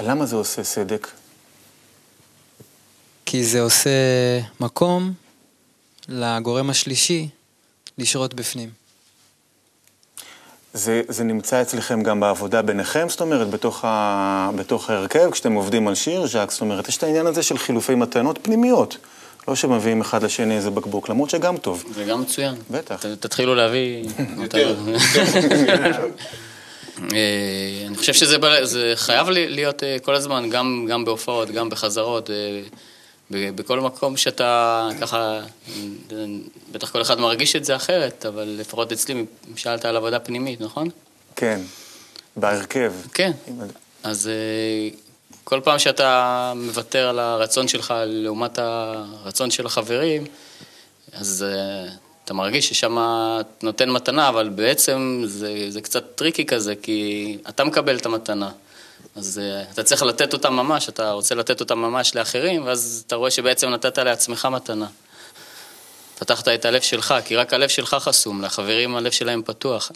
למה 0.00 0.26
זה 0.26 0.36
עושה 0.36 0.64
סדק? 0.64 1.08
כי 3.26 3.44
זה 3.44 3.60
עושה 3.60 3.90
מקום 4.60 5.12
לגורם 6.08 6.70
השלישי 6.70 7.28
לשרות 7.98 8.34
בפנים. 8.34 8.70
זה, 10.72 11.02
זה 11.08 11.24
נמצא 11.24 11.62
אצלכם 11.62 12.02
גם 12.02 12.20
בעבודה 12.20 12.62
ביניכם, 12.62 13.08
זאת 13.08 13.20
אומרת, 13.20 13.50
בתוך, 13.50 13.84
ה, 13.84 14.50
בתוך 14.56 14.90
ההרכב, 14.90 15.30
כשאתם 15.30 15.52
עובדים 15.52 15.88
על 15.88 15.94
שיר, 15.94 16.26
ז'אק, 16.26 16.50
זאת 16.50 16.60
אומרת, 16.60 16.88
יש 16.88 16.96
את 16.96 17.02
העניין 17.02 17.26
הזה 17.26 17.42
של 17.42 17.58
חילופי 17.58 17.94
מתנות 17.94 18.38
פנימיות. 18.42 18.96
לא 19.48 19.54
שמביאים 19.54 20.00
אחד 20.00 20.22
לשני 20.22 20.56
איזה 20.56 20.70
בקבוק, 20.70 21.08
למרות 21.08 21.30
שגם 21.30 21.56
טוב. 21.56 21.84
זה 21.94 22.04
גם 22.04 22.20
מצוין. 22.20 22.54
בטח. 22.70 23.04
תתחילו 23.20 23.54
להביא... 23.54 24.08
יותר. 24.42 24.76
אה, 27.14 27.86
אני 27.86 27.96
חושב 27.96 28.12
שזה 28.12 28.36
חייב 28.94 29.28
להיות 29.30 29.82
אה, 29.82 29.96
כל 30.02 30.14
הזמן, 30.14 30.50
גם, 30.50 30.86
גם 30.90 31.04
בהופעות, 31.04 31.50
גם 31.50 31.70
בחזרות, 31.70 32.30
אה, 32.30 32.60
בכל 33.30 33.80
מקום 33.80 34.16
שאתה 34.16 34.88
ככה, 35.00 35.40
בטח 36.72 36.90
כל 36.90 37.02
אחד 37.02 37.20
מרגיש 37.20 37.56
את 37.56 37.64
זה 37.64 37.76
אחרת, 37.76 38.26
אבל 38.26 38.56
לפחות 38.60 38.92
אצלי, 38.92 39.14
אם 39.14 39.56
שאלת 39.56 39.84
על 39.84 39.96
עבודה 39.96 40.18
פנימית, 40.18 40.60
נכון? 40.60 40.88
כן, 41.36 41.60
בהרכב. 42.36 42.92
כן, 43.14 43.30
אז 44.02 44.30
כל 45.44 45.60
פעם 45.64 45.78
שאתה 45.78 46.52
מוותר 46.56 47.08
על 47.08 47.18
הרצון 47.18 47.68
שלך 47.68 47.94
לעומת 48.06 48.58
הרצון 48.58 49.50
של 49.50 49.66
החברים, 49.66 50.24
אז 51.12 51.44
אתה 52.28 52.34
מרגיש 52.34 52.68
שאתה 52.68 52.96
נותן 53.62 53.90
מתנה, 53.90 54.28
אבל 54.28 54.48
בעצם 54.48 55.22
זה, 55.26 55.66
זה 55.68 55.80
קצת 55.80 56.04
tricky 56.14 56.46
כזה, 56.46 56.74
כי 56.82 57.38
אתה 57.48 57.64
מקבל 57.64 57.96
את 57.96 58.06
המתנה. 58.06 58.50
אז 59.16 59.40
אה, 59.40 59.72
אתה 59.72 59.82
צריך 59.82 60.02
לתת 60.02 60.32
אותה 60.32 60.50
ממש, 60.50 60.88
אתה 60.88 61.10
רוצה 61.10 61.34
לתת 61.34 61.60
אותה 61.60 61.74
ממש 61.74 62.14
לאחרים, 62.14 62.66
ואז 62.66 63.04
אתה 63.06 63.16
רואה 63.16 63.30
שבעצם 63.30 63.68
נתת 63.68 63.98
לעצמך 63.98 64.48
מתנה. 64.52 64.86
פתחת 66.18 66.48
את 66.48 66.64
הלב 66.64 66.80
שלך, 66.80 67.14
כי 67.24 67.36
רק 67.36 67.52
הלב 67.52 67.68
שלך 67.68 67.96
חסום, 68.00 68.42
לחברים 68.42 68.96
הלב 68.96 69.10
שלהם 69.10 69.42
פתוח. 69.42 69.92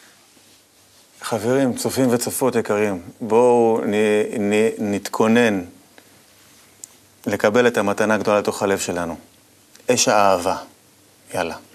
חברים, 1.22 1.76
צופים 1.76 2.10
וצופות 2.10 2.54
יקרים, 2.54 3.02
בואו 3.20 3.80
נ, 3.86 3.94
נ, 4.38 4.52
נתכונן 4.94 5.64
לקבל 7.26 7.66
את 7.66 7.76
המתנה 7.76 8.14
הגדולה 8.14 8.38
לתוך 8.38 8.62
הלב 8.62 8.78
שלנו. 8.78 9.16
אש 9.90 10.08
האהבה. 10.08 10.56
יאללה. 11.34 11.67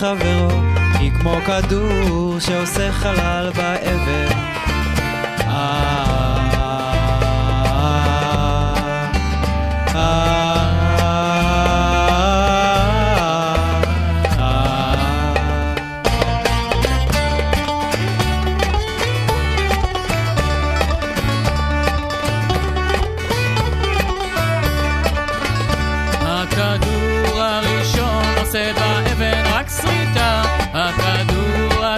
לחברו 0.00 0.48
היא 0.98 1.10
כמו 1.20 1.36
כדור 1.46 2.38
שעושה 2.40 2.92
חלל 2.92 3.50
באבן 3.56 3.69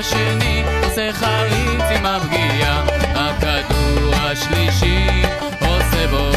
השני 0.02 0.64
עושה 0.84 1.12
חריץ 1.12 1.82
עם 1.96 2.06
הפגיעה, 2.06 2.84
הכדור 3.14 4.14
השלישי 4.14 5.06
עושה 5.60 6.06
בו 6.10 6.30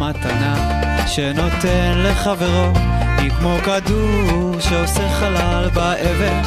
מתנה 0.00 1.06
שנותן 1.06 1.92
לחברו 1.96 2.72
היא 3.18 3.30
כמו 3.30 3.56
כדור 3.64 4.60
שעושה 4.60 5.08
חלל 5.08 5.68
באבן. 5.74 6.42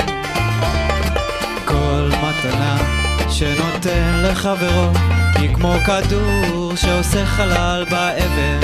כל 1.66 2.10
מתנה 2.10 2.78
שנותן 3.30 4.24
לחברו 4.24 4.92
היא 5.36 5.56
כמו 5.56 5.74
כדור 5.86 6.76
שעושה 6.76 7.26
חלל 7.26 7.86
באבן. 7.92 8.60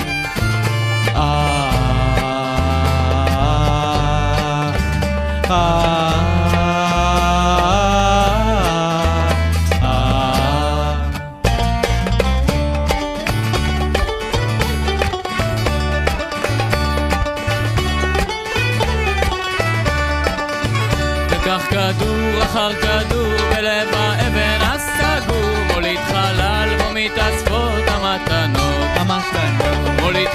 אה... 1.16 1.72
אה... 2.24 2.52
אה... 5.50 5.52
אה. 5.52 6.11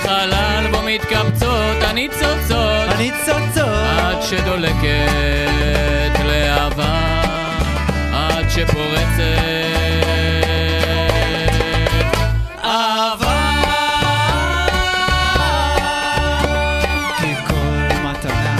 החלל 0.06 0.66
בו 0.70 0.78
מתקבצות 0.82 1.82
הניצוצות, 1.82 2.88
הניצוצות, 2.88 3.68
עד 3.98 4.22
שדולקת 4.22 6.18
להבה, 6.24 7.22
עד 8.12 8.50
שפורצת 8.50 9.20
אהבה. 12.64 13.52
כי 17.18 17.34
כל 17.48 17.94
מתנה 18.04 18.56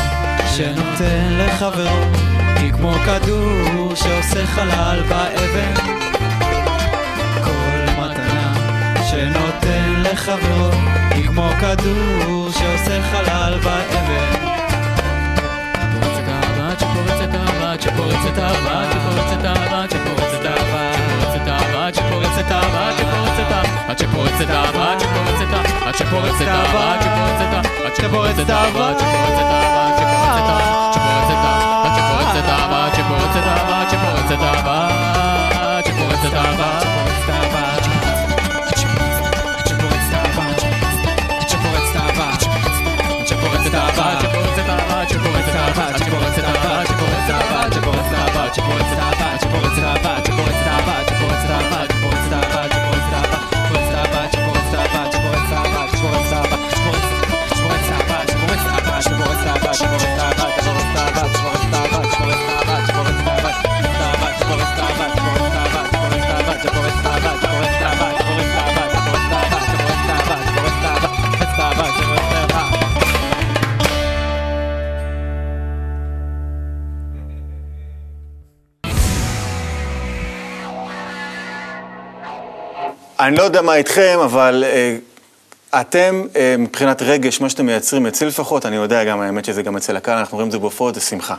שנותן 0.56 1.38
לחברו 1.38 2.04
היא 2.56 2.72
כמו 2.72 2.92
כדור 2.92 3.94
שעושה 3.94 4.46
חלל 4.46 5.02
באבן. 5.09 5.74
כל 7.44 8.00
מתנה 8.00 8.54
שנותן 9.11 10.02
לחברו 10.02 10.70
היא 11.16 11.26
כמו 11.26 11.48
כדור 11.61 12.50
שעושה 12.50 13.02
חלל 13.02 13.59
באבן. 13.64 14.46
שפורצת 15.72 16.29
אהבת, 16.29 16.81
שפורצת 16.81 17.35
אהבת, 17.35 17.83
שפורצת 17.83 18.38
אהבת, 18.38 18.92
שפורצת 18.92 19.44
אהבת, 19.44 19.90
שפורצת 19.90 20.46
אהבת, 20.46 20.94
שפורצת 21.35 21.48
אהבת, 21.48 21.94
שפורצת 21.94 22.50
אהבת, 22.50 23.66
עד 23.88 23.98
שפורצת 23.98 24.50
אהבת, 24.50 25.00
שפורצת 25.00 25.52
אהבת, 25.52 25.83
עד 25.87 25.94
שפורצת 25.94 26.48
אהבת, 26.48 27.00
שפורצת 27.00 27.00
אהבת, 27.00 27.00
עד 27.85 27.94
שפורצת 27.96 28.50
אהבת, 28.50 28.50
שפורצת 28.50 28.50
אהבת, 28.50 28.98
שפורצת 28.98 29.40
אהבת, 29.40 29.94
שפורצת 30.92 31.31
אהבת, 32.09 32.26
שפורצת 32.26 32.48
אהבת, 32.48 32.94
שפורצת 32.94 33.46
אהבת, 33.46 33.90
שפורצת 33.90 34.42
אהבת, 34.42 35.85
שפורצת 35.87 36.35
אהבת, 36.35 36.83
שפורצת 36.83 37.29
אהבת, 37.31 37.76
שפורצת 48.57 48.99
אהבה, 48.99 49.38
שפורצת 49.40 49.83
אהבה, 49.83 50.16
שפורצת 50.25 50.66
אהבה, 50.66 51.03
שפורצת 51.09 51.51
אהבה 51.51 51.95
אני 83.27 83.37
לא 83.37 83.43
יודע 83.43 83.62
מה 83.62 83.75
איתכם, 83.75 84.19
אבל 84.25 84.65
אה, 84.67 84.97
אתם, 85.81 86.23
אה, 86.37 86.55
מבחינת 86.59 87.03
רגש, 87.03 87.41
מה 87.41 87.51
שאתם 87.51 87.67
מייצרים, 87.67 88.07
אצלי 88.07 88.27
לפחות, 88.27 88.67
אני 88.67 88.77
יודע 88.77 89.05
גם, 89.05 89.21
האמת 89.21 89.45
שזה 89.45 89.62
גם 89.62 89.77
אצל 89.77 89.97
הקהל, 89.97 90.19
אנחנו 90.19 90.37
רואים 90.37 90.49
את 90.49 90.53
זה 90.53 90.59
בהופעות, 90.59 90.95
זה 90.95 91.01
שמחה. 91.01 91.37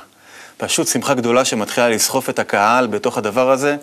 פשוט 0.58 0.88
שמחה 0.88 1.13
גדולה 1.13 1.45
שמתחילה 1.45 1.89
לסחוף 1.89 2.30
את 2.30 2.39
הקהל 2.39 2.88
בתוך 2.88 3.17
הדבר 3.17 3.52
הזה, 3.52 3.76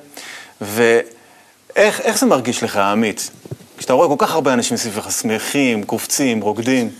ואיך 0.60 2.00
איך 2.00 2.18
זה 2.18 2.26
מרגיש 2.26 2.62
לך, 2.62 2.76
עמית? 2.76 3.30
כשאתה 3.78 3.92
רואה 3.92 4.08
כל 4.08 4.26
כך 4.26 4.34
הרבה 4.34 4.52
אנשים 4.52 4.76
סביבך 4.76 5.12
שמחים, 5.12 5.84
קופצים, 5.84 6.40
רוקדים. 6.40 6.90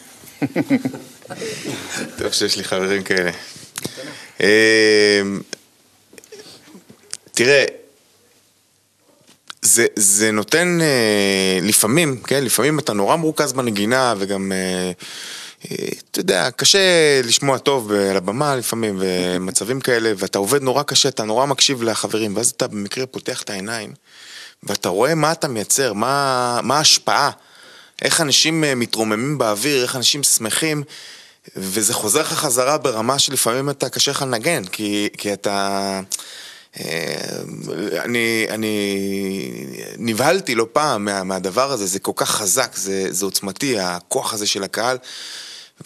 טוב 2.18 2.32
שיש 2.32 2.56
לי 2.56 2.64
חברים 2.64 3.02
כאלה. 3.02 3.30
אה, 4.40 5.22
תראה, 7.32 7.64
זה, 9.64 9.86
זה 9.96 10.30
נותן 10.30 10.78
אה, 10.80 11.58
לפעמים, 11.62 12.22
כן, 12.22 12.44
לפעמים 12.44 12.78
אתה 12.78 12.92
נורא 12.92 13.16
מרוכז 13.16 13.52
בנגינה 13.52 14.14
וגם, 14.18 14.52
אה, 14.52 14.92
אתה 16.10 16.20
יודע, 16.20 16.50
קשה 16.50 17.20
לשמוע 17.24 17.58
טוב 17.58 17.92
על 17.92 18.16
הבמה 18.16 18.56
לפעמים 18.56 18.96
ומצבים 19.00 19.80
כאלה 19.80 20.12
ואתה 20.16 20.38
עובד 20.38 20.62
נורא 20.62 20.82
קשה, 20.82 21.08
אתה 21.08 21.24
נורא 21.24 21.46
מקשיב 21.46 21.82
לחברים 21.82 22.36
ואז 22.36 22.50
אתה 22.50 22.66
במקרה 22.66 23.06
פותח 23.06 23.42
את 23.42 23.50
העיניים 23.50 23.92
ואתה 24.62 24.88
רואה 24.88 25.14
מה 25.14 25.32
אתה 25.32 25.48
מייצר, 25.48 25.92
מה, 25.92 26.60
מה 26.62 26.78
ההשפעה, 26.78 27.30
איך 28.02 28.20
אנשים 28.20 28.64
אה, 28.64 28.74
מתרוממים 28.74 29.38
באוויר, 29.38 29.82
איך 29.82 29.96
אנשים 29.96 30.22
שמחים 30.22 30.82
וזה 31.56 31.94
חוזר 31.94 32.20
לך 32.20 32.32
חזרה 32.32 32.78
ברמה 32.78 33.18
שלפעמים 33.18 33.70
אתה 33.70 33.88
קשה 33.88 34.10
לך 34.10 34.22
לנגן 34.22 34.64
כי, 34.64 35.08
כי 35.18 35.32
אתה... 35.32 36.00
אה, 36.80 36.84
אני, 38.04 38.46
אני 38.50 38.86
נבהלתי 39.98 40.54
לא 40.54 40.66
פעם 40.72 41.04
מה, 41.04 41.24
מהדבר 41.24 41.72
הזה, 41.72 41.86
זה 41.86 41.98
כל 41.98 42.12
כך 42.16 42.30
חזק, 42.30 42.76
זה, 42.76 43.06
זה 43.10 43.24
עוצמתי, 43.24 43.80
הכוח 43.80 44.34
הזה 44.34 44.46
של 44.46 44.64
הקהל. 44.64 44.98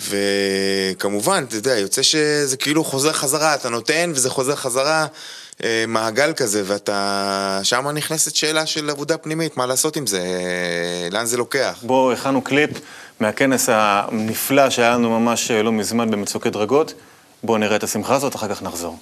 וכמובן, 0.01 1.44
אתה 1.48 1.57
יודע, 1.57 1.79
יוצא 1.79 2.03
שזה 2.03 2.57
כאילו 2.57 2.85
חוזר 2.85 3.12
חזרה, 3.12 3.55
אתה 3.55 3.68
נותן 3.68 4.12
וזה 4.14 4.31
חוזר 4.31 4.55
חזרה, 4.57 5.07
אה, 5.64 5.85
מעגל 5.88 6.33
כזה, 6.33 6.62
ואתה... 6.66 7.61
שם 7.62 7.88
נכנסת 7.88 8.37
שאלה 8.37 8.66
של 8.66 8.90
עבודה 8.90 9.18
פנימית, 9.18 9.57
מה 9.57 9.66
לעשות 9.66 9.96
עם 9.96 10.07
זה, 10.07 10.20
אה, 10.20 11.09
לאן 11.11 11.27
זה 11.27 11.37
לוקח. 11.37 11.79
בואו, 11.83 12.12
הכנו 12.12 12.42
קליפ 12.42 12.70
מהכנס 13.20 13.68
הנפלא 13.72 14.70
שהיה 14.70 14.90
לנו 14.90 15.20
ממש 15.20 15.51
לא 15.51 15.72
מזמן 15.72 16.11
במצוקי 16.11 16.51
דרגות. 16.51 16.94
בואו 17.42 17.59
נראה 17.59 17.77
את 17.77 17.83
השמחה 17.83 18.14
הזאת, 18.14 18.35
אחר 18.35 18.55
כך 18.55 18.62
נחזור. 18.62 18.98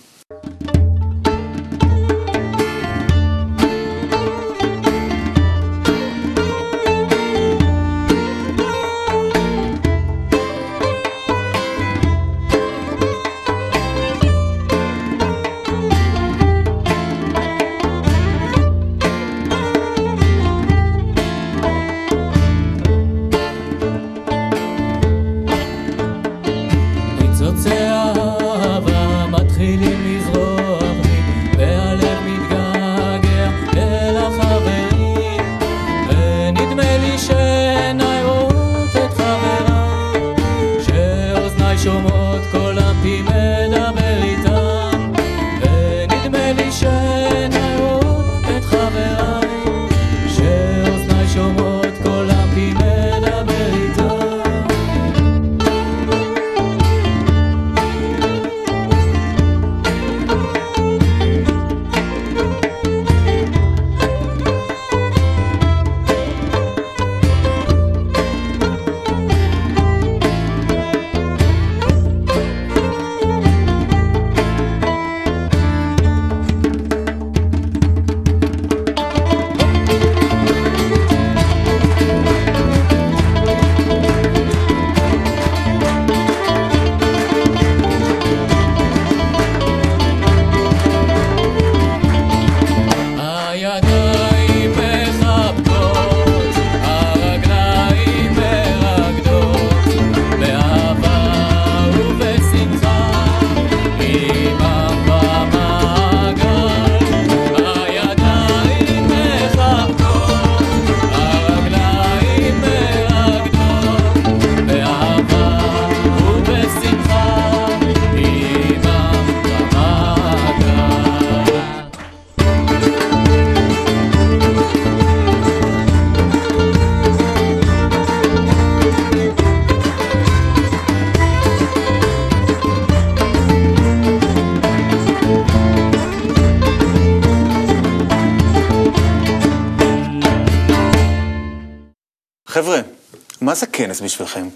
זה 143.57 143.67
כנס 143.67 144.01
בשבילכם? 144.01 144.49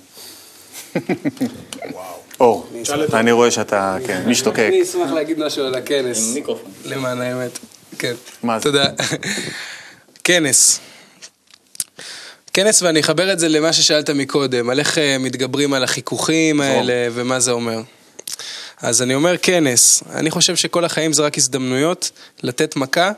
אור, 2.40 2.68
אני 3.14 3.32
רואה 3.32 3.50
שאתה, 3.50 3.96
כן, 4.06 4.22
משתוקק. 4.26 4.66
אני 4.68 4.82
אשמח 4.82 5.10
להגיד 5.10 5.38
משהו 5.38 5.64
על 5.64 5.74
הכנס. 5.74 6.34
למען 6.84 7.20
האמת. 7.20 7.58
כן. 7.98 8.14
מה 8.42 8.58
זה? 8.58 8.62
תודה. 8.62 8.84
כנס. 10.24 10.80
כנס, 12.52 12.82
ואני 12.82 13.00
אחבר 13.00 13.32
את 13.32 13.38
זה 13.38 13.48
למה 13.48 13.72
ששאלת 13.72 14.10
מקודם, 14.10 14.70
על 14.70 14.78
איך 14.78 14.98
אה, 14.98 15.18
מתגברים 15.18 15.74
על 15.74 15.84
החיכוכים 15.84 16.60
האלה 16.60 17.08
ומה 17.12 17.40
זה 17.40 17.50
אומר. 17.50 17.80
אז 18.82 19.02
אני 19.02 19.14
אומר 19.14 19.36
כנס, 19.36 20.02
אני 20.14 20.30
חושב 20.30 20.56
שכל 20.56 20.84
החיים 20.84 21.12
זה 21.12 21.22
רק 21.22 21.38
הזדמנויות 21.38 22.10
לתת 22.42 22.76
מכה 22.76 23.12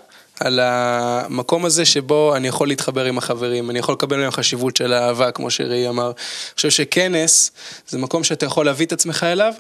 על 0.45 0.61
המקום 0.63 1.65
הזה 1.65 1.85
שבו 1.85 2.37
אני 2.37 2.49
יכול 2.49 2.69
להתחבר 2.69 3.05
עם 3.05 3.19
החברים, 3.19 3.71
אני 3.71 3.79
יכול 3.79 3.93
לקבל 3.95 4.17
מהם 4.17 4.31
חשיבות 4.31 4.77
של 4.77 4.93
אהבה, 4.93 5.31
כמו 5.31 5.51
שראי 5.51 5.89
אמר. 5.89 6.07
אני 6.07 6.55
חושב 6.57 6.71
שכנס 6.71 7.51
זה 7.89 7.99
מקום 7.99 8.25
שאתה 8.25 8.47
יכול 8.47 8.67
להביא 8.67 8.87
את 8.87 8.93
עצמך 8.93 9.27
אליו, 9.29 9.53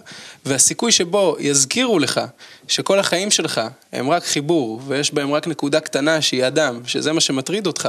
והסיכוי 0.45 0.93
שבו 0.93 1.37
יזכירו 1.41 1.99
לך 1.99 2.21
שכל 2.69 2.99
החיים 2.99 3.31
שלך 3.31 3.61
הם 3.93 4.11
רק 4.11 4.25
חיבור, 4.25 4.81
ויש 4.87 5.15
בהם 5.15 5.33
רק 5.33 5.47
נקודה 5.47 5.81
קטנה 5.81 6.23
שהיא 6.23 6.47
אדם, 6.47 6.81
שזה 6.87 7.13
מה 7.13 7.21
שמטריד 7.21 7.67
אותך, 7.67 7.89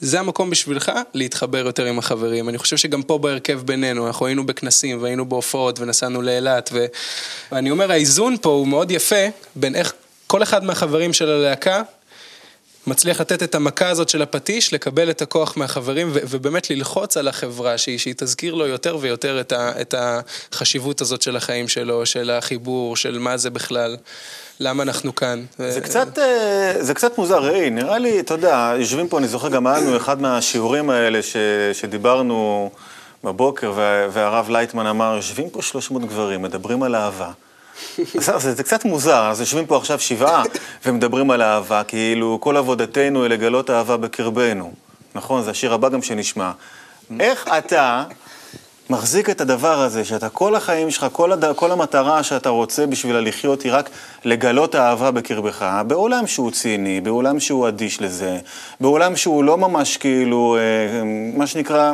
זה 0.00 0.20
המקום 0.20 0.50
בשבילך 0.50 0.92
להתחבר 1.14 1.66
יותר 1.66 1.84
עם 1.84 1.98
החברים. 1.98 2.48
אני 2.48 2.58
חושב 2.58 2.76
שגם 2.76 3.02
פה 3.02 3.18
בהרכב 3.18 3.60
בינינו, 3.64 4.06
אנחנו 4.06 4.26
היינו 4.26 4.46
בכנסים 4.46 5.02
והיינו 5.02 5.28
בהופעות 5.28 5.80
ונסענו 5.80 6.22
לאילת, 6.22 6.70
ו... 6.72 6.86
ואני 7.52 7.70
אומר, 7.70 7.92
האיזון 7.92 8.36
פה 8.40 8.50
הוא 8.50 8.68
מאוד 8.68 8.90
יפה 8.90 9.26
בין 9.56 9.74
איך 9.74 9.92
כל 10.26 10.42
אחד 10.42 10.64
מהחברים 10.64 11.12
של 11.12 11.30
הלהקה 11.30 11.82
מצליח 12.86 13.20
לתת 13.20 13.42
את 13.42 13.54
המכה 13.54 13.88
הזאת 13.88 14.08
של 14.08 14.22
הפטיש, 14.22 14.74
לקבל 14.74 15.10
את 15.10 15.22
הכוח 15.22 15.56
מהחברים 15.56 16.08
ו- 16.12 16.18
ובאמת 16.28 16.70
ללחוץ 16.70 17.16
על 17.16 17.28
החברה, 17.28 17.78
שהיא, 17.78 17.98
שהיא 17.98 18.14
תזכיר 18.16 18.54
לו 18.54 18.66
יותר 18.66 18.96
ויותר 19.00 19.40
את, 19.40 19.52
ה- 19.52 19.72
את 19.80 19.94
החשיבות 20.52 21.00
הזאת 21.00 21.22
של 21.22 21.36
החיים 21.36 21.68
שלו, 21.68 22.06
של 22.06 22.30
החיבור, 22.30 22.96
של 22.96 23.18
מה 23.18 23.36
זה 23.36 23.50
בכלל, 23.50 23.96
למה 24.60 24.82
אנחנו 24.82 25.14
כאן. 25.14 25.44
זה 25.58 25.80
קצת, 25.80 26.18
אה, 26.18 26.72
זה 26.80 26.94
קצת 26.94 27.18
מוזר, 27.18 27.38
ראי, 27.42 27.70
נראה 27.70 27.98
לי, 27.98 28.20
אתה 28.20 28.34
יודע, 28.34 28.74
יושבים 28.78 29.08
פה, 29.08 29.18
אני 29.18 29.28
זוכר 29.28 29.48
גם 29.48 29.66
לנו 29.66 29.96
אחד 29.96 30.20
מהשיעורים 30.22 30.90
האלה 30.90 31.22
ש, 31.22 31.36
שדיברנו 31.72 32.70
בבוקר, 33.24 33.72
וה- 33.76 34.06
והרב 34.12 34.50
לייטמן 34.50 34.86
אמר, 34.86 35.16
יושבים 35.16 35.50
פה 35.50 35.62
300 35.62 36.04
גברים, 36.04 36.42
מדברים 36.42 36.82
על 36.82 36.94
אהבה. 36.96 37.30
זה, 38.14 38.38
זה, 38.38 38.54
זה 38.54 38.62
קצת 38.62 38.84
מוזר, 38.84 39.30
אז 39.30 39.40
יושבים 39.40 39.66
פה 39.66 39.76
עכשיו 39.76 40.00
שבעה 40.00 40.42
ומדברים 40.86 41.30
על 41.30 41.42
אהבה, 41.42 41.84
כאילו 41.84 42.38
כל 42.40 42.56
עבודתנו 42.56 43.22
היא 43.22 43.30
לגלות 43.30 43.70
אהבה 43.70 43.96
בקרבנו. 43.96 44.72
נכון, 45.14 45.42
זה 45.42 45.50
השיר 45.50 45.74
הבא 45.74 45.88
גם 45.88 46.02
שנשמע. 46.02 46.50
איך 47.20 47.48
אתה 47.58 48.04
מחזיק 48.90 49.30
את 49.30 49.40
הדבר 49.40 49.80
הזה, 49.80 50.04
שאתה 50.04 50.28
כל 50.28 50.54
החיים 50.54 50.90
שלך, 50.90 51.06
כל, 51.12 51.32
הד... 51.32 51.52
כל 51.56 51.72
המטרה 51.72 52.22
שאתה 52.22 52.48
רוצה 52.48 52.86
בשבילה 52.86 53.20
לחיות 53.20 53.62
היא 53.62 53.72
רק 53.72 53.90
לגלות 54.24 54.74
אהבה 54.74 55.10
בקרבך, 55.10 55.66
בעולם 55.86 56.26
שהוא 56.26 56.50
ציני, 56.50 57.00
בעולם 57.00 57.40
שהוא 57.40 57.68
אדיש 57.68 58.00
לזה, 58.00 58.38
בעולם 58.80 59.16
שהוא 59.16 59.44
לא 59.44 59.58
ממש 59.58 59.96
כאילו, 59.96 60.56
אה, 60.56 61.02
מה 61.36 61.46
שנקרא, 61.46 61.92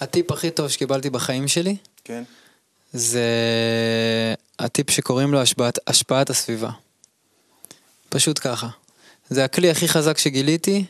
הטיפ 0.00 0.32
הכי 0.32 0.50
טוב 0.50 0.68
שקיבלתי 0.68 1.10
בחיים 1.10 1.48
שלי, 1.48 1.76
כן, 2.04 2.22
זה 2.92 3.24
הטיפ 4.58 4.90
שקוראים 4.90 5.32
לו 5.32 5.40
השפעת, 5.40 5.78
השפעת 5.86 6.30
הסביבה. 6.30 6.70
פשוט 8.08 8.38
ככה. 8.42 8.68
זה 9.30 9.44
הכלי 9.44 9.70
הכי 9.70 9.88
חזק 9.88 10.18
שגיליתי 10.18 10.84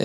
אה, 0.00 0.04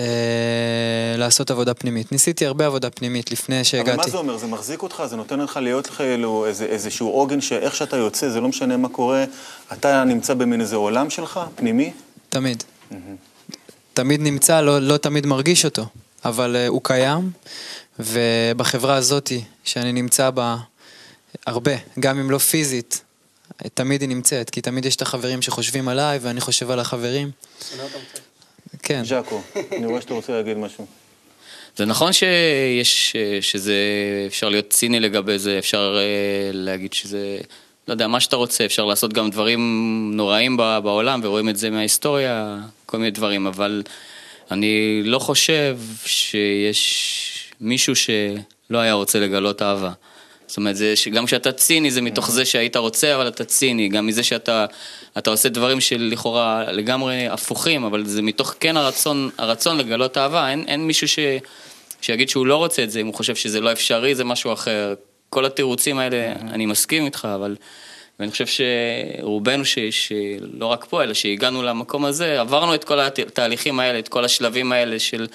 לעשות 1.16 1.50
עבודה 1.50 1.74
פנימית. 1.74 2.12
ניסיתי 2.12 2.46
הרבה 2.46 2.66
עבודה 2.66 2.90
פנימית 2.90 3.30
לפני 3.30 3.64
שהגעתי. 3.64 3.90
אבל 3.90 4.04
מה 4.04 4.08
זה 4.08 4.16
אומר? 4.16 4.36
זה 4.36 4.46
מחזיק 4.46 4.82
אותך? 4.82 5.02
זה 5.06 5.16
נותן 5.16 5.40
לך 5.40 5.56
להיות 5.56 5.86
כאילו 5.86 6.46
איזה, 6.46 6.64
איזשהו 6.64 7.08
עוגן 7.08 7.40
שאיך 7.40 7.76
שאתה 7.76 7.96
יוצא, 7.96 8.28
זה 8.28 8.40
לא 8.40 8.48
משנה 8.48 8.76
מה 8.76 8.88
קורה, 8.88 9.24
אתה 9.72 10.04
נמצא 10.04 10.34
במין 10.34 10.60
איזה 10.60 10.76
עולם 10.76 11.10
שלך, 11.10 11.40
פנימי? 11.54 11.92
תמיד. 12.28 12.64
תמיד 13.94 14.20
נמצא, 14.20 14.60
לא, 14.60 14.78
לא 14.78 14.96
תמיד 14.96 15.26
מרגיש 15.26 15.64
אותו, 15.64 15.86
אבל 16.24 16.56
uh, 16.56 16.68
הוא 16.68 16.80
קיים, 16.84 17.30
ובחברה 17.98 18.96
הזאתי, 18.96 19.44
שאני 19.64 19.92
נמצא 19.92 20.30
בה 20.30 20.56
הרבה, 21.46 21.72
גם 22.00 22.18
אם 22.18 22.30
לא 22.30 22.38
פיזית, 22.38 23.02
תמיד 23.74 24.00
היא 24.00 24.08
נמצאת, 24.08 24.50
כי 24.50 24.60
תמיד 24.60 24.84
יש 24.84 24.96
את 24.96 25.02
החברים 25.02 25.42
שחושבים 25.42 25.88
עליי, 25.88 26.18
ואני 26.22 26.40
חושב 26.40 26.70
על 26.70 26.80
החברים. 26.80 27.30
כן. 28.82 29.04
ז'אקו, 29.04 29.42
אני 29.72 29.86
רואה 29.86 30.00
שאתה 30.00 30.14
רוצה 30.14 30.32
להגיד 30.32 30.56
משהו. 30.56 30.86
זה 31.76 31.84
נכון 31.84 32.12
שיש, 32.12 33.16
שזה, 33.40 33.74
אפשר 34.26 34.48
להיות 34.48 34.70
ציני 34.70 35.00
לגבי 35.00 35.38
זה, 35.38 35.58
אפשר 35.58 35.96
אה, 35.98 36.50
להגיד 36.52 36.92
שזה, 36.92 37.38
לא 37.88 37.92
יודע, 37.92 38.08
מה 38.08 38.20
שאתה 38.20 38.36
רוצה, 38.36 38.64
אפשר 38.64 38.84
לעשות 38.84 39.12
גם 39.12 39.30
דברים 39.30 39.60
נוראים 40.14 40.56
בעולם, 40.56 41.20
ורואים 41.22 41.48
את 41.48 41.56
זה 41.56 41.70
מההיסטוריה, 41.70 42.58
כל 42.86 42.96
מיני 42.96 43.10
דברים, 43.10 43.46
אבל 43.46 43.82
אני 44.50 45.02
לא 45.04 45.18
חושב 45.18 45.78
שיש 46.06 47.52
מישהו 47.60 47.96
שלא 47.96 48.78
היה 48.78 48.92
רוצה 48.92 49.20
לגלות 49.20 49.62
אהבה. 49.62 49.92
זאת 50.46 50.56
אומרת, 50.56 50.76
זה 50.76 50.96
שגם 50.96 51.26
כשאתה 51.26 51.52
ציני 51.52 51.90
זה 51.90 52.02
מתוך 52.02 52.30
זה 52.30 52.44
שהיית 52.44 52.76
רוצה, 52.76 53.14
אבל 53.14 53.28
אתה 53.28 53.44
ציני, 53.44 53.88
גם 53.88 54.06
מזה 54.06 54.22
שאתה 54.22 54.66
אתה 55.18 55.30
עושה 55.30 55.48
דברים 55.48 55.80
שלכאורה 55.80 56.72
לגמרי 56.72 57.28
הפוכים, 57.28 57.84
אבל 57.84 58.06
זה 58.06 58.22
מתוך 58.22 58.54
כן 58.60 58.76
הרצון, 58.76 59.30
הרצון 59.38 59.78
לגלות 59.78 60.18
אהבה, 60.18 60.50
אין, 60.50 60.64
אין 60.68 60.86
מישהו 60.86 61.08
ש, 61.08 61.18
שיגיד 62.00 62.28
שהוא 62.28 62.46
לא 62.46 62.56
רוצה 62.56 62.82
את 62.82 62.90
זה, 62.90 63.00
אם 63.00 63.06
הוא 63.06 63.14
חושב 63.14 63.36
שזה 63.36 63.60
לא 63.60 63.72
אפשרי, 63.72 64.14
זה 64.14 64.24
משהו 64.24 64.52
אחר. 64.52 64.94
כל 65.30 65.44
התירוצים 65.44 65.98
האלה, 65.98 66.32
אני 66.40 66.66
מסכים 66.66 67.04
איתך, 67.04 67.28
אבל... 67.34 67.56
ואני 68.18 68.30
חושב 68.30 68.44
שרובנו, 68.46 69.64
ש, 69.64 69.78
שלא 69.78 70.66
רק 70.66 70.84
פה, 70.84 71.02
אלא 71.02 71.14
שהגענו 71.14 71.62
למקום 71.62 72.04
הזה, 72.04 72.40
עברנו 72.40 72.74
את 72.74 72.84
כל 72.84 73.00
התהליכים 73.00 73.80
האלה, 73.80 73.98
את 73.98 74.08
כל 74.08 74.24
השלבים 74.24 74.72
האלה 74.72 74.98
של... 74.98 75.26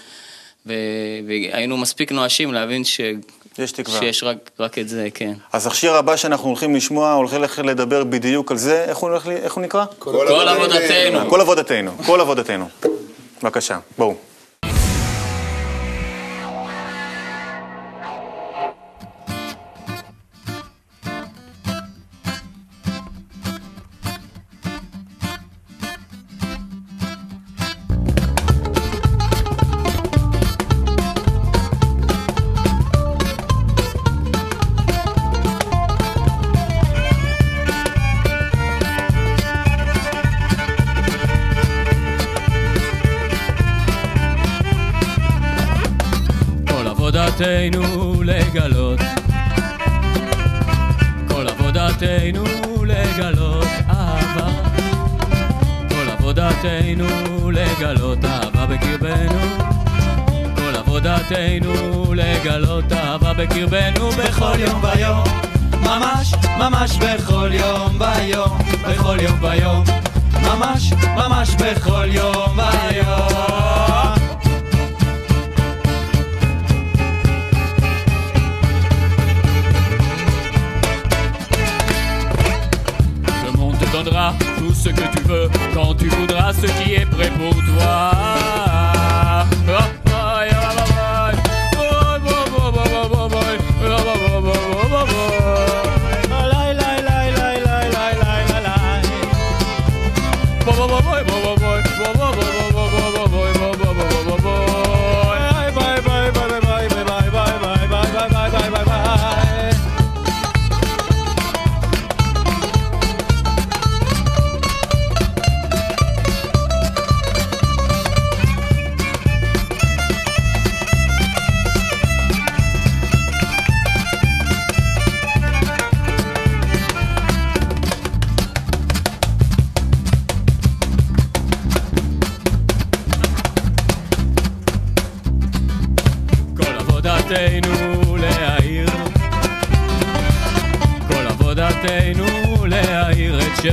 ו, 0.66 0.74
והיינו 1.28 1.78
מספיק 1.78 2.12
נואשים 2.12 2.54
להבין 2.54 2.84
ש... 2.84 3.02
יש 3.60 3.72
תקווה. 3.72 4.00
שיש 4.00 4.24
רק, 4.24 4.38
רק 4.60 4.78
את 4.80 4.90
זה, 4.90 5.08
כן. 5.14 5.34
אז 5.54 5.68
השיר 5.68 5.94
הבא 5.96 6.16
שאנחנו 6.16 6.48
הולכים 6.48 6.76
לשמוע, 6.76 7.14
הולכים 7.14 7.42
לדבר 7.64 8.04
בדיוק 8.04 8.52
על 8.52 8.58
זה, 8.58 8.84
איך 8.84 8.98
הוא, 8.98 9.10
הולך 9.10 9.28
לי- 9.28 9.36
איך 9.36 9.54
הוא 9.54 9.64
נקרא? 9.64 9.86
כל 10.00 10.28
עבודתנו. 10.50 11.30
כל 11.30 11.42
עבודתנו, 11.42 11.92
כל 12.06 12.22
עבודתנו. 12.22 12.66
בבקשה, 13.44 13.78
בואו. 13.98 14.29
עבודתנו 56.80 57.52
לגלות 57.52 58.26
אהבה 58.26 58.66
בקרבנו. 58.66 59.40
כל 60.56 60.76
עבודתנו 60.78 62.14
לגלות 62.14 62.92
אהבה 62.92 63.34
בקרבנו 63.34 64.10
בכל 64.12 64.60
יום 64.60 64.84
ויום. 64.84 65.24
ממש, 65.82 66.34
ממש 66.60 66.98
בכל 66.98 67.50
יום 67.52 68.00
ויום 68.00 68.58
בכל 68.90 69.18
יום 69.22 69.44
ויום. 69.44 69.84
ממש, 70.42 70.94
ממש 71.16 71.56
בכל 71.56 72.08
יום 72.12 72.60
ויום 72.60 73.69
quand 85.74 85.96
tu 85.96 86.08
voudras 86.10 86.54
ce 86.54 86.66
qui 86.82 86.94
est 86.96 87.06
prêt 87.06 87.32
pour 87.38 87.54
toi. 87.54 88.12
Oh, 89.68 90.09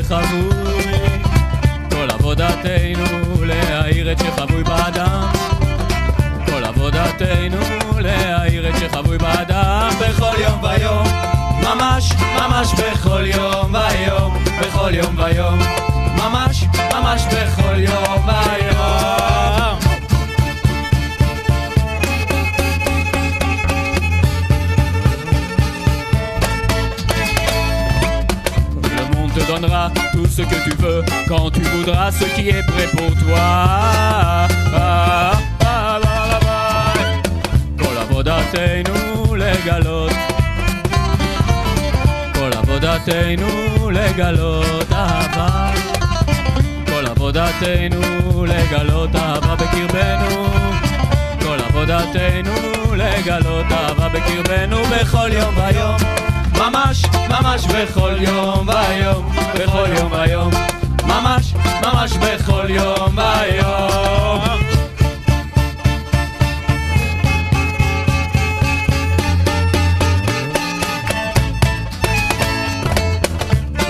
שחבוי. 0.07 1.21
כל 1.91 2.11
עבודתנו 2.11 3.45
להאיר 3.45 4.13
את 4.13 4.19
שחבוי 4.19 4.63
באדם. 4.65 5.29
כל 6.47 6.65
עבודתנו 6.65 7.61
להאיר 7.99 8.69
את 8.69 8.75
שחבוי 8.77 9.19
באדם. 9.19 9.89
בכל 10.01 10.41
יום 10.41 10.63
ויום 10.63 11.07
ממש 11.63 12.13
ממש 12.41 12.75
בכל 12.75 13.25
יום 13.27 13.75
ויום. 13.75 14.45
בכל 14.61 14.95
יום 14.95 15.19
ויום 15.19 15.59
ממש 16.17 16.65
ממש 16.95 17.23
בכל 17.25 17.66
ce 30.37 30.43
que 30.43 30.69
tu 30.69 30.77
veux 30.83 31.03
quand 31.29 31.51
tu 31.51 31.63
voudras 31.63 32.11
ce 32.11 32.25
qui 32.35 32.51
est 32.51 32.63
prêt 32.63 32.89
pour 32.93 33.11
toi. 33.23 33.39
Ah, 33.39 34.49
ah, 34.75 35.33
ah, 35.65 36.01
ah, 36.05 36.41
ah. 36.47 36.93
כל 37.79 37.97
עבודתנו 37.99 39.35
לגלות 39.35 40.13
כל 42.35 42.51
עבודתנו 42.59 43.91
לגלות 43.91 44.93
אהבה 44.93 45.71
כל 46.87 47.07
עבודתנו 47.07 48.45
לגלות 48.45 49.17
אהבה 49.17 49.55
בקרבנו 49.55 50.47
כל 51.41 51.59
עבודתנו 51.69 52.95
לגלות 52.95 53.67
אהבה 53.73 54.09
בקרבנו 54.09 54.83
בכל 54.85 55.31
יום 55.33 55.55
ויום 55.57 55.97
ממש 56.59 57.06
ממש 57.56 57.66
בכל 57.66 58.16
יום 58.20 58.68
ויום 58.68 59.32
בכל 59.56 59.86
יום 59.98 60.12
ויום 60.12 60.52
ממש 61.04 61.54
ממש 61.82 62.12
בכל 62.14 62.70
יום 62.70 63.18
ויום 63.18 64.62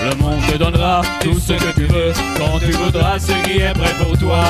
Le 0.04 0.14
monde 0.16 0.40
te 0.48 0.56
donnera 0.58 1.02
tout 1.20 1.38
ce 1.38 1.52
que 1.52 1.72
tu 1.78 1.86
veux 1.86 2.12
quand 2.36 2.58
tu 2.58 2.72
voudras 2.72 3.18
ce 3.18 3.32
qui 3.44 3.60
est 3.60 3.72
prêt 3.72 3.94
pour 4.00 4.18
toi. 4.18 4.42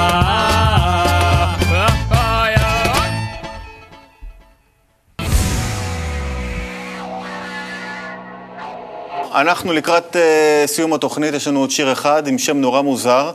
אנחנו 9.42 9.74
לקראת 9.74 10.16
uh, 10.16 10.20
סיום 10.68 10.94
התוכנית, 10.94 11.34
יש 11.34 11.48
לנו 11.48 11.60
עוד 11.60 11.72
שיר 11.72 11.92
אחד 11.92 12.28
עם 12.28 12.38
שם 12.38 12.58
נורא 12.58 12.82
מוזר, 12.82 13.34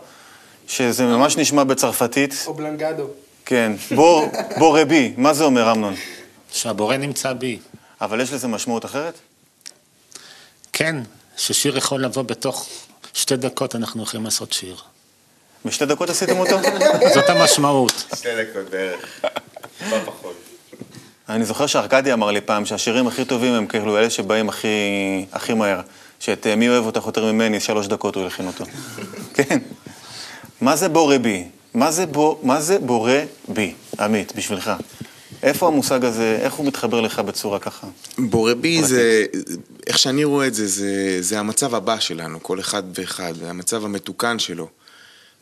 שזה 0.69 1.05
ממש 1.05 1.37
נשמע 1.37 1.65
בצרפתית. 1.65 2.45
אובלנגדו. 2.47 3.07
כן, 3.45 3.73
בור, 3.95 4.27
בור 4.59 4.79
רבי, 4.81 5.12
מה 5.17 5.35
זה 5.35 5.45
אומר 5.45 5.73
אמנון? 5.73 5.95
שהבורא 6.53 6.97
נמצא 6.97 7.33
בי. 7.33 7.59
אבל 8.01 8.21
יש 8.21 8.33
לזה 8.33 8.49
משמעות 8.49 8.85
אחרת? 8.85 9.15
כן, 10.73 10.97
ששיר 11.37 11.79
יכול 11.79 12.05
לבוא 12.05 12.23
בתוך 12.23 12.69
שתי 13.15 13.37
דקות, 13.37 13.77
אנחנו 13.77 14.03
יכולים 14.03 14.25
לעשות 14.25 14.53
שיר. 14.53 14.77
בשתי 15.65 15.87
דקות 15.87 16.11
עשיתם 16.11 16.38
אותו? 16.38 16.59
זאת 17.15 17.29
המשמעות. 17.29 18.05
שתי 18.15 18.29
דקות 18.45 18.71
בערך. 18.71 19.21
טיפה 19.79 19.97
פחות. 20.07 20.41
אני 21.28 21.44
זוכר 21.44 21.66
שארכדי 21.66 22.12
אמר 22.12 22.30
לי 22.30 22.40
פעם 22.40 22.64
שהשירים 22.66 23.06
הכי 23.06 23.24
טובים 23.24 23.52
הם 23.54 23.66
כאילו 23.66 23.98
אלה 23.98 24.11
שבאים 24.11 24.48
הכי, 24.48 24.68
הכי 25.32 25.54
מהר. 25.54 25.80
שאת 26.20 26.46
מי 26.46 26.68
אוהב 26.68 26.87
אותך 26.87 27.06
יותר 27.06 27.32
ממני, 27.32 27.61
שלוש 27.61 27.87
דקות 27.87 28.16
הוא 28.16 28.26
הכין 28.26 28.46
אותו. 28.46 28.64
כן. 29.35 29.58
מה 30.61 30.76
זה 30.76 30.88
בורא 30.88 31.18
בי? 31.18 31.44
מה 31.74 31.90
זה, 31.90 32.06
בור, 32.06 32.40
מה 32.42 32.61
זה 32.61 32.78
בורא 32.78 33.12
בי, 33.48 33.74
עמית, 34.00 34.37
בשבילך? 34.37 34.70
איפה 35.42 35.66
המושג 35.66 36.04
הזה, 36.04 36.38
איך 36.40 36.54
הוא 36.54 36.66
מתחבר 36.66 37.00
לך 37.00 37.18
בצורה 37.18 37.58
ככה? 37.58 37.87
בורא 38.18 38.54
בי 38.54 38.82
זה, 38.82 39.24
איך 39.87 39.98
שאני 39.98 40.24
רואה 40.24 40.46
את 40.46 40.54
זה, 40.54 40.66
זה, 40.66 41.16
זה 41.20 41.38
המצב 41.38 41.74
הבא 41.74 41.98
שלנו, 41.98 42.42
כל 42.42 42.61
אחד 42.61 42.82
ואחד, 42.94 43.32
המצב 43.46 43.85
המתוקן 43.85 44.38
שלו. 44.38 44.68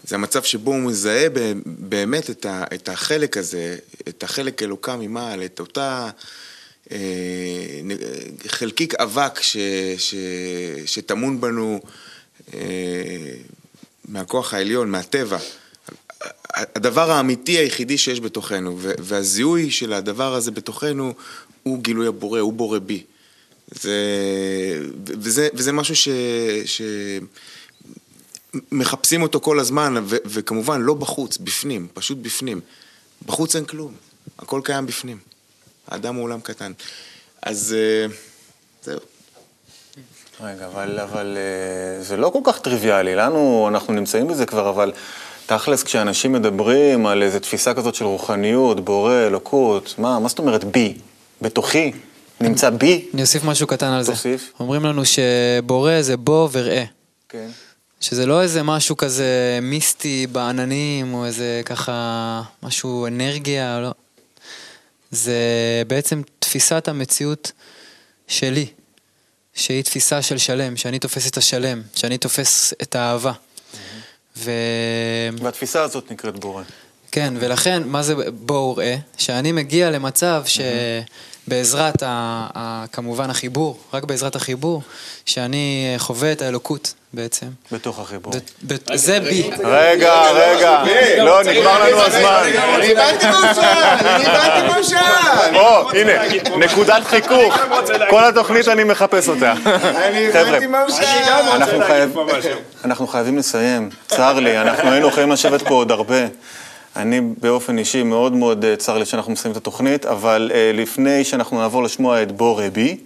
זה 0.05 0.15
המצב 0.15 0.43
שבו 0.43 0.71
הוא 0.71 0.81
מזהה 0.81 1.27
באמת 1.65 2.31
את, 2.31 2.47
ה, 2.47 2.65
את 2.75 2.89
החלק 2.89 3.37
הזה, 3.37 3.77
את 4.09 4.23
החלק 4.23 4.63
אלוקה 4.63 4.97
ממעל, 4.97 5.45
את 5.45 5.61
אותה 5.61 6.11
אה, 6.93 6.99
חלקיק 8.47 8.95
אבק 8.95 9.41
ש, 9.43 9.57
ש, 9.99 10.15
שטמון 10.87 11.41
בנו 11.41 11.81
אה, 12.55 12.61
מהכוח 14.09 14.55
העליון, 14.55 14.91
מהטבע. 14.91 15.39
הדבר 16.55 17.11
האמיתי 17.11 17.53
היחידי 17.53 17.99
שיש 17.99 18.21
בתוכנו, 18.21 18.79
והזיהוי 18.81 19.71
של 19.71 19.93
הדבר 19.93 20.35
הזה 20.35 20.51
בתוכנו 20.51 21.15
הוא 21.63 21.83
גילוי 21.83 22.07
הבורא, 22.07 22.41
הוא 22.41 22.53
בורא 22.53 22.79
בי. 22.79 23.03
זה, 23.71 23.97
וזה, 25.07 25.49
וזה 25.55 25.73
משהו 25.73 25.97
ש... 25.97 26.09
ש... 26.65 26.83
מחפשים 28.73 29.23
אותו 29.23 29.41
כל 29.41 29.61
הזמן, 29.61 29.95
ו- 30.05 30.17
וכמובן 30.25 30.81
לא 30.81 30.95
בחוץ, 30.95 31.39
בפנים, 31.39 31.89
פשוט 31.95 32.19
בפנים. 32.19 32.61
בחוץ 33.27 33.57
אין 33.57 33.65
כלום, 33.65 33.93
הכל 34.39 34.61
קיים 34.65 34.87
בפנים. 34.87 35.19
האדם 35.89 36.15
הוא 36.15 36.25
עולם 36.25 36.41
קטן. 36.41 36.73
אז 37.43 37.77
אה, 37.79 38.07
זהו. 38.83 39.01
רגע, 40.41 40.67
אבל, 40.67 41.01
אבל 41.01 41.37
אה, 41.37 42.03
זה 42.03 42.17
לא 42.17 42.31
כל 42.33 42.41
כך 42.45 42.59
טריוויאלי, 42.59 43.15
לנו, 43.15 43.67
אנחנו 43.69 43.93
נמצאים 43.93 44.29
בזה 44.29 44.47
כבר, 44.47 44.71
אבל 44.71 44.93
תכלס, 45.47 45.83
כשאנשים 45.83 46.33
מדברים 46.33 47.07
על 47.07 47.23
איזו 47.23 47.39
תפיסה 47.39 47.75
כזאת 47.75 47.95
של 47.95 48.05
רוחניות, 48.05 48.85
בורא, 48.85 49.15
אלוקות, 49.15 49.95
מה, 49.99 50.19
מה 50.19 50.29
זאת 50.29 50.39
אומרת 50.39 50.65
בי? 50.65 50.99
בתוכי? 51.43 51.93
נמצא 52.41 52.71
בי? 52.71 53.09
אני 53.15 53.23
אוסיף 53.23 53.45
משהו 53.45 53.67
קטן 53.67 53.87
על 53.87 54.03
זה. 54.03 54.13
תוסיף. 54.13 54.53
אומרים 54.61 54.85
לנו 54.85 55.03
שבורא 55.05 56.03
זה 56.03 56.17
בוא 56.17 56.49
וראה. 56.53 56.85
כן. 57.29 57.49
שזה 58.01 58.27
לא 58.27 58.43
איזה 58.43 58.63
משהו 58.63 58.97
כזה 58.97 59.59
מיסטי 59.63 60.27
בעננים, 60.33 61.15
או 61.15 61.25
איזה 61.25 61.63
ככה 61.65 62.43
משהו 62.63 63.07
אנרגיה, 63.07 63.81
לא. 63.81 63.95
זה 65.11 65.35
בעצם 65.87 66.23
תפיסת 66.39 66.89
המציאות 66.89 67.53
שלי, 68.29 68.67
שהיא 69.55 69.83
תפיסה 69.83 70.23
של 70.23 70.39
שלם, 70.39 70.77
שאני 70.77 70.99
תופס 70.99 71.29
את 71.29 71.37
השלם, 71.37 71.83
שאני 71.95 72.19
תופס 72.19 72.75
את 72.83 72.95
האהבה. 72.95 73.33
ו... 74.37 74.51
והתפיסה 75.41 75.83
הזאת 75.83 76.13
נקראת 76.13 76.39
בורא. 76.39 76.63
כן, 77.13 77.35
ולכן, 77.41 77.83
מה 77.87 78.03
זה 78.03 78.15
בואו 78.31 78.77
ראה? 78.77 78.97
שאני 79.17 79.53
מגיע 79.53 79.91
למצב 79.91 80.43
שבעזרת, 81.51 82.03
ה, 82.03 82.07
ה, 82.55 82.85
כמובן, 82.93 83.31
החיבור, 83.31 83.79
רק 83.95 84.05
בעזרת 84.05 84.37
החיבור, 84.37 84.83
שאני 85.27 85.95
חווה 85.99 86.33
את 86.33 86.43
האלוקות 86.43 86.95
בעצם. 87.13 87.47
בתוך 87.73 87.99
החיבור. 87.99 88.33
ב- 88.67 88.75
ב- 88.75 88.97
זה 88.97 89.21
בי. 89.21 89.51
רגע, 89.65 90.15
רגע, 90.35 90.83
לא, 91.19 91.43
נגמר 91.45 91.85
לנו 91.85 92.01
הזמן. 92.03 92.43
אני 92.75 92.93
הבנתי 92.93 93.27
מה 93.27 93.55
שאל, 93.55 93.65
אני 94.15 94.27
הבנתי 94.27 94.69
מה 94.69 94.85
שאל. 94.85 95.57
או, 95.57 95.91
הנה, 95.91 96.13
נקודת 96.57 97.05
חיכוך. 97.05 97.59
כל 98.11 98.25
התוכנית 98.25 98.69
אני 98.69 98.85
מחפש 98.85 99.29
אותה. 99.29 99.53
אני 99.97 100.33
חבר'ה, 100.33 100.59
אנחנו 102.85 103.07
חייבים 103.07 103.39
לסיים. 103.39 103.91
צר 104.09 104.41
לי, 104.41 104.59
אנחנו 104.59 104.91
היינו 104.91 105.09
יכולים 105.09 105.33
לשבת 105.33 105.63
פה 105.63 105.75
עוד 105.75 105.91
הרבה. 105.91 106.21
אני 106.97 107.21
באופן 107.21 107.79
אישי 107.79 108.03
מאוד 108.03 108.33
מאוד 108.33 108.65
אה, 108.65 108.77
צר 108.77 108.99
לי 108.99 109.05
שאנחנו 109.05 109.33
מסיימים 109.33 109.53
את 109.53 109.63
התוכנית, 109.63 110.07
אבל 110.07 110.51
אה, 110.55 110.71
לפני 110.75 111.25
שאנחנו 111.25 111.59
נעבור 111.59 111.83
לשמוע 111.83 112.23
את 112.23 112.33
בוא 112.33 112.63
רבי, 112.63 112.97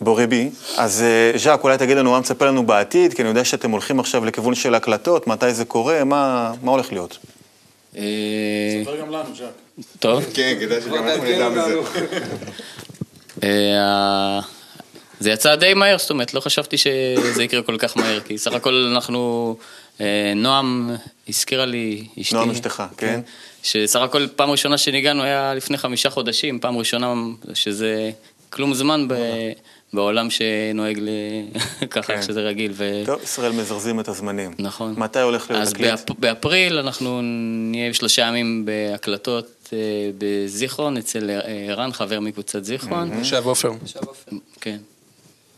בוא 0.00 0.22
רבי, 0.22 0.50
אז 0.76 1.02
אה, 1.02 1.38
ז'אק, 1.38 1.64
אולי 1.64 1.78
תגיד 1.78 1.96
לנו 1.96 2.10
מה 2.10 2.20
מצפה 2.20 2.46
לנו 2.46 2.66
בעתיד, 2.66 3.14
כי 3.14 3.22
אני 3.22 3.28
יודע 3.28 3.44
שאתם 3.44 3.70
הולכים 3.70 4.00
עכשיו 4.00 4.24
לכיוון 4.24 4.54
של 4.54 4.74
הקלטות, 4.74 5.26
מתי 5.26 5.54
זה 5.54 5.64
קורה, 5.64 6.04
מה 6.04 6.52
מה 6.62 6.70
הולך 6.70 6.92
להיות? 6.92 7.18
ספר 7.92 8.00
גם 9.00 9.10
לנו, 9.10 9.34
ז'אק. 9.36 9.86
טוב. 9.98 10.24
כן, 10.34 10.56
כדאי 10.60 10.80
שגם 10.80 11.08
אנחנו 11.08 11.24
נדע 11.24 11.48
מזה. 11.48 11.80
זה 15.20 15.30
יצא 15.30 15.54
די 15.54 15.74
מהר, 15.74 15.98
זאת 15.98 16.10
אומרת, 16.10 16.34
לא 16.34 16.40
חשבתי 16.40 16.78
שזה 16.78 17.44
יקרה 17.44 17.62
כל 17.62 17.76
כך 17.78 17.96
מהר, 17.96 18.20
כי 18.20 18.38
סך 18.38 18.52
הכל 18.52 18.88
אנחנו, 18.92 19.56
נועם 20.36 20.90
הזכירה 21.28 21.66
לי, 21.66 22.06
אשתי. 22.20 22.34
נועם 22.34 22.50
אשתך, 22.50 22.82
כן. 22.96 23.20
שסך 23.62 24.00
הכל 24.00 24.26
פעם 24.36 24.50
ראשונה 24.50 24.78
שניגענו 24.78 25.22
היה 25.22 25.54
לפני 25.54 25.76
חמישה 25.76 26.10
חודשים, 26.10 26.60
פעם 26.60 26.76
ראשונה 26.76 27.14
שזה 27.54 28.10
כלום 28.50 28.74
זמן 28.74 29.08
ב... 29.08 29.14
בעולם 29.94 30.30
שנוהג 30.30 30.98
ל... 30.98 31.08
ככה, 31.90 32.14
כן. 32.14 32.22
שזה 32.22 32.40
רגיל. 32.40 32.72
ו... 32.74 33.02
טוב, 33.06 33.22
ישראל 33.22 33.52
מזרזים 33.52 34.00
את 34.00 34.08
הזמנים. 34.08 34.54
נכון. 34.58 34.94
מתי 34.96 35.20
הולך 35.20 35.50
להיות 35.50 35.62
אז 35.62 35.72
תקליט? 35.72 35.90
באפ... 35.90 36.18
באפריל 36.18 36.78
אנחנו 36.78 37.20
נהיה 37.70 37.94
שלושה 37.94 38.22
ימים 38.22 38.66
בהקלטות 38.66 39.68
אה, 39.72 39.78
בזיכרון, 40.18 40.96
אצל 40.96 41.30
אה, 41.30 41.40
ערן, 41.68 41.92
חבר 41.92 42.20
מקבוצת 42.20 42.64
זיכרון. 42.64 43.12
עכשיו 43.12 43.48
עופר. 43.48 43.70
כן. 44.60 44.78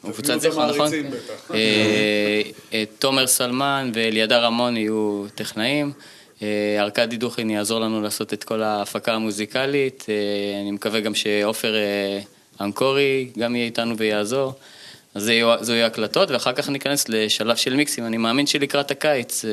הוא 0.02 0.12
קבוצת 0.12 0.40
זיכרון, 0.40 0.70
נכון? 0.70 0.92
אה, 1.54 2.42
אה, 2.72 2.84
תומר 2.98 3.26
סלמן 3.26 3.90
ואלידר 3.94 4.44
רמון 4.44 4.76
יהיו 4.76 5.24
טכנאים. 5.34 5.92
אה, 6.42 6.76
ארכדי 6.78 7.16
דוכין 7.16 7.50
יעזור 7.50 7.80
לנו 7.80 8.02
לעשות 8.02 8.32
את 8.32 8.44
כל 8.44 8.62
ההפקה 8.62 9.14
המוזיקלית. 9.14 10.06
אני 10.62 10.70
מקווה 10.70 11.00
גם 11.00 11.14
שעופר 11.14 11.74
אנקורי 12.60 13.30
גם 13.38 13.56
יהיה 13.56 13.66
איתנו 13.66 13.96
ויעזור. 13.96 14.52
אז 15.14 15.22
זה 15.22 15.32
יהיו, 15.32 15.64
זו 15.64 15.72
יהיו 15.72 15.86
הקלטות, 15.86 16.30
ואחר 16.30 16.52
כך 16.52 16.68
ניכנס 16.68 17.08
לשלב 17.08 17.56
של 17.56 17.76
מיקסים. 17.76 18.06
אני 18.06 18.16
מאמין 18.16 18.46
שלקראת 18.46 18.90
הקיץ 18.90 19.44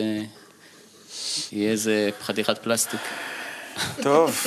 יהיה 1.52 1.72
איזה 1.72 2.10
חתיכת 2.22 2.58
פלסטיק. 2.58 3.00
טוב, 4.02 4.38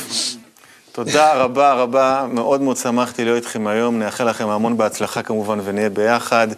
תודה 0.96 1.34
רבה 1.34 1.72
רבה, 1.72 2.26
מאוד 2.32 2.60
מאוד 2.60 2.76
שמחתי 2.76 3.24
להיות 3.24 3.36
איתכם 3.36 3.66
היום, 3.66 3.98
נאחל 3.98 4.28
לכם 4.30 4.48
המון 4.48 4.76
בהצלחה 4.76 5.22
כמובן 5.22 5.58
ונהיה 5.64 5.90
ביחד. 5.90 6.48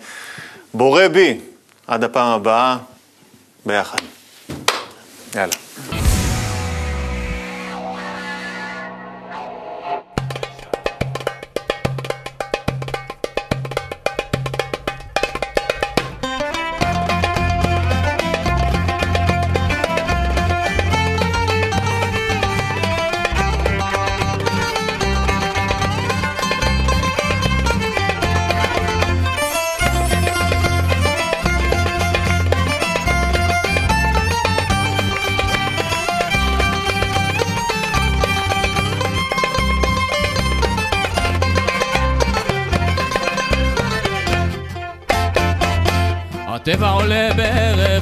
בורא 0.75 1.09
בי, 1.09 1.41
עד 1.87 2.05
הפעם 2.05 2.33
הבאה, 2.33 2.77
ביחד. 3.67 3.99
יאללה. 5.35 6.08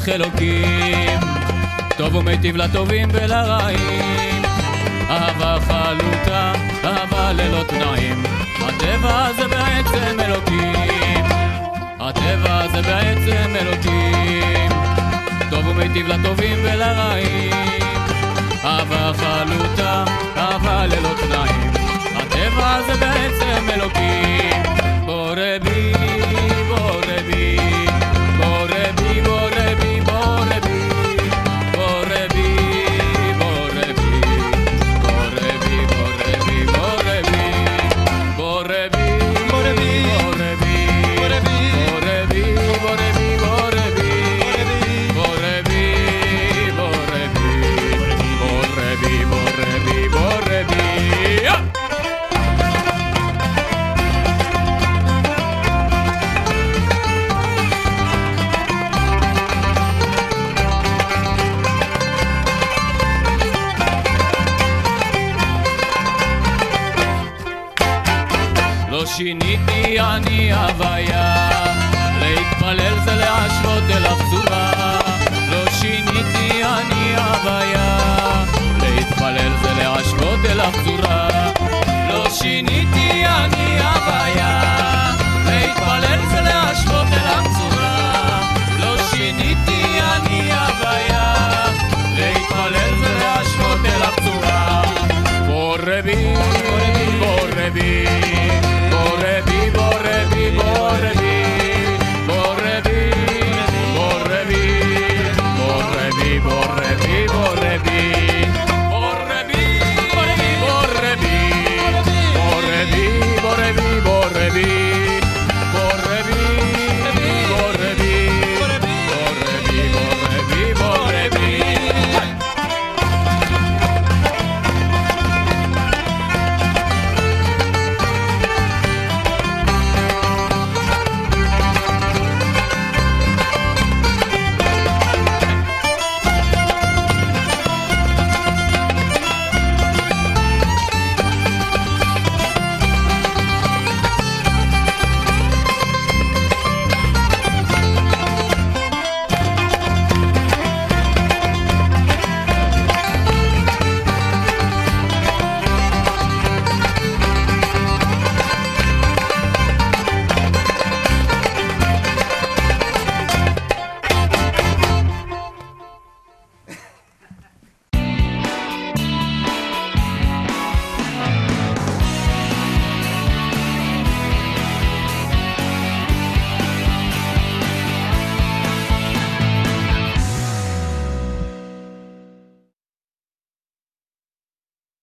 בערך 0.06 0.20
אלוקים, 0.20 1.20
טוב 1.96 2.14
ומיטיב 2.14 2.56
לטובים 2.56 3.08
ולרעים. 3.12 4.42
אהבה 5.10 5.58
חלוטה, 5.66 6.52
אהבה 6.84 7.32
ללא 7.32 7.62
תנאים, 7.62 8.22
הטבע 8.60 9.32
זה 9.36 9.48
בעצם 9.48 10.20
אלוקים. 10.20 11.24
הטבע 12.00 12.68
זה 12.68 12.82
בעצם 12.82 13.56
אלוקים, 13.60 14.70
טוב 15.50 15.68
ומיטיב 15.68 16.06
לטובים 16.06 16.58
ולרעים. 16.62 17.80
אהבה 18.64 19.12
חלוטה, 19.16 20.04
אהבה 20.36 20.86
ללא 20.86 21.14
תנאים, 21.20 21.70
הטבע 22.14 22.82
זה 22.86 22.94
בעצם 22.94 23.70
אלוקים. 23.70 24.62
בורא 25.04 25.58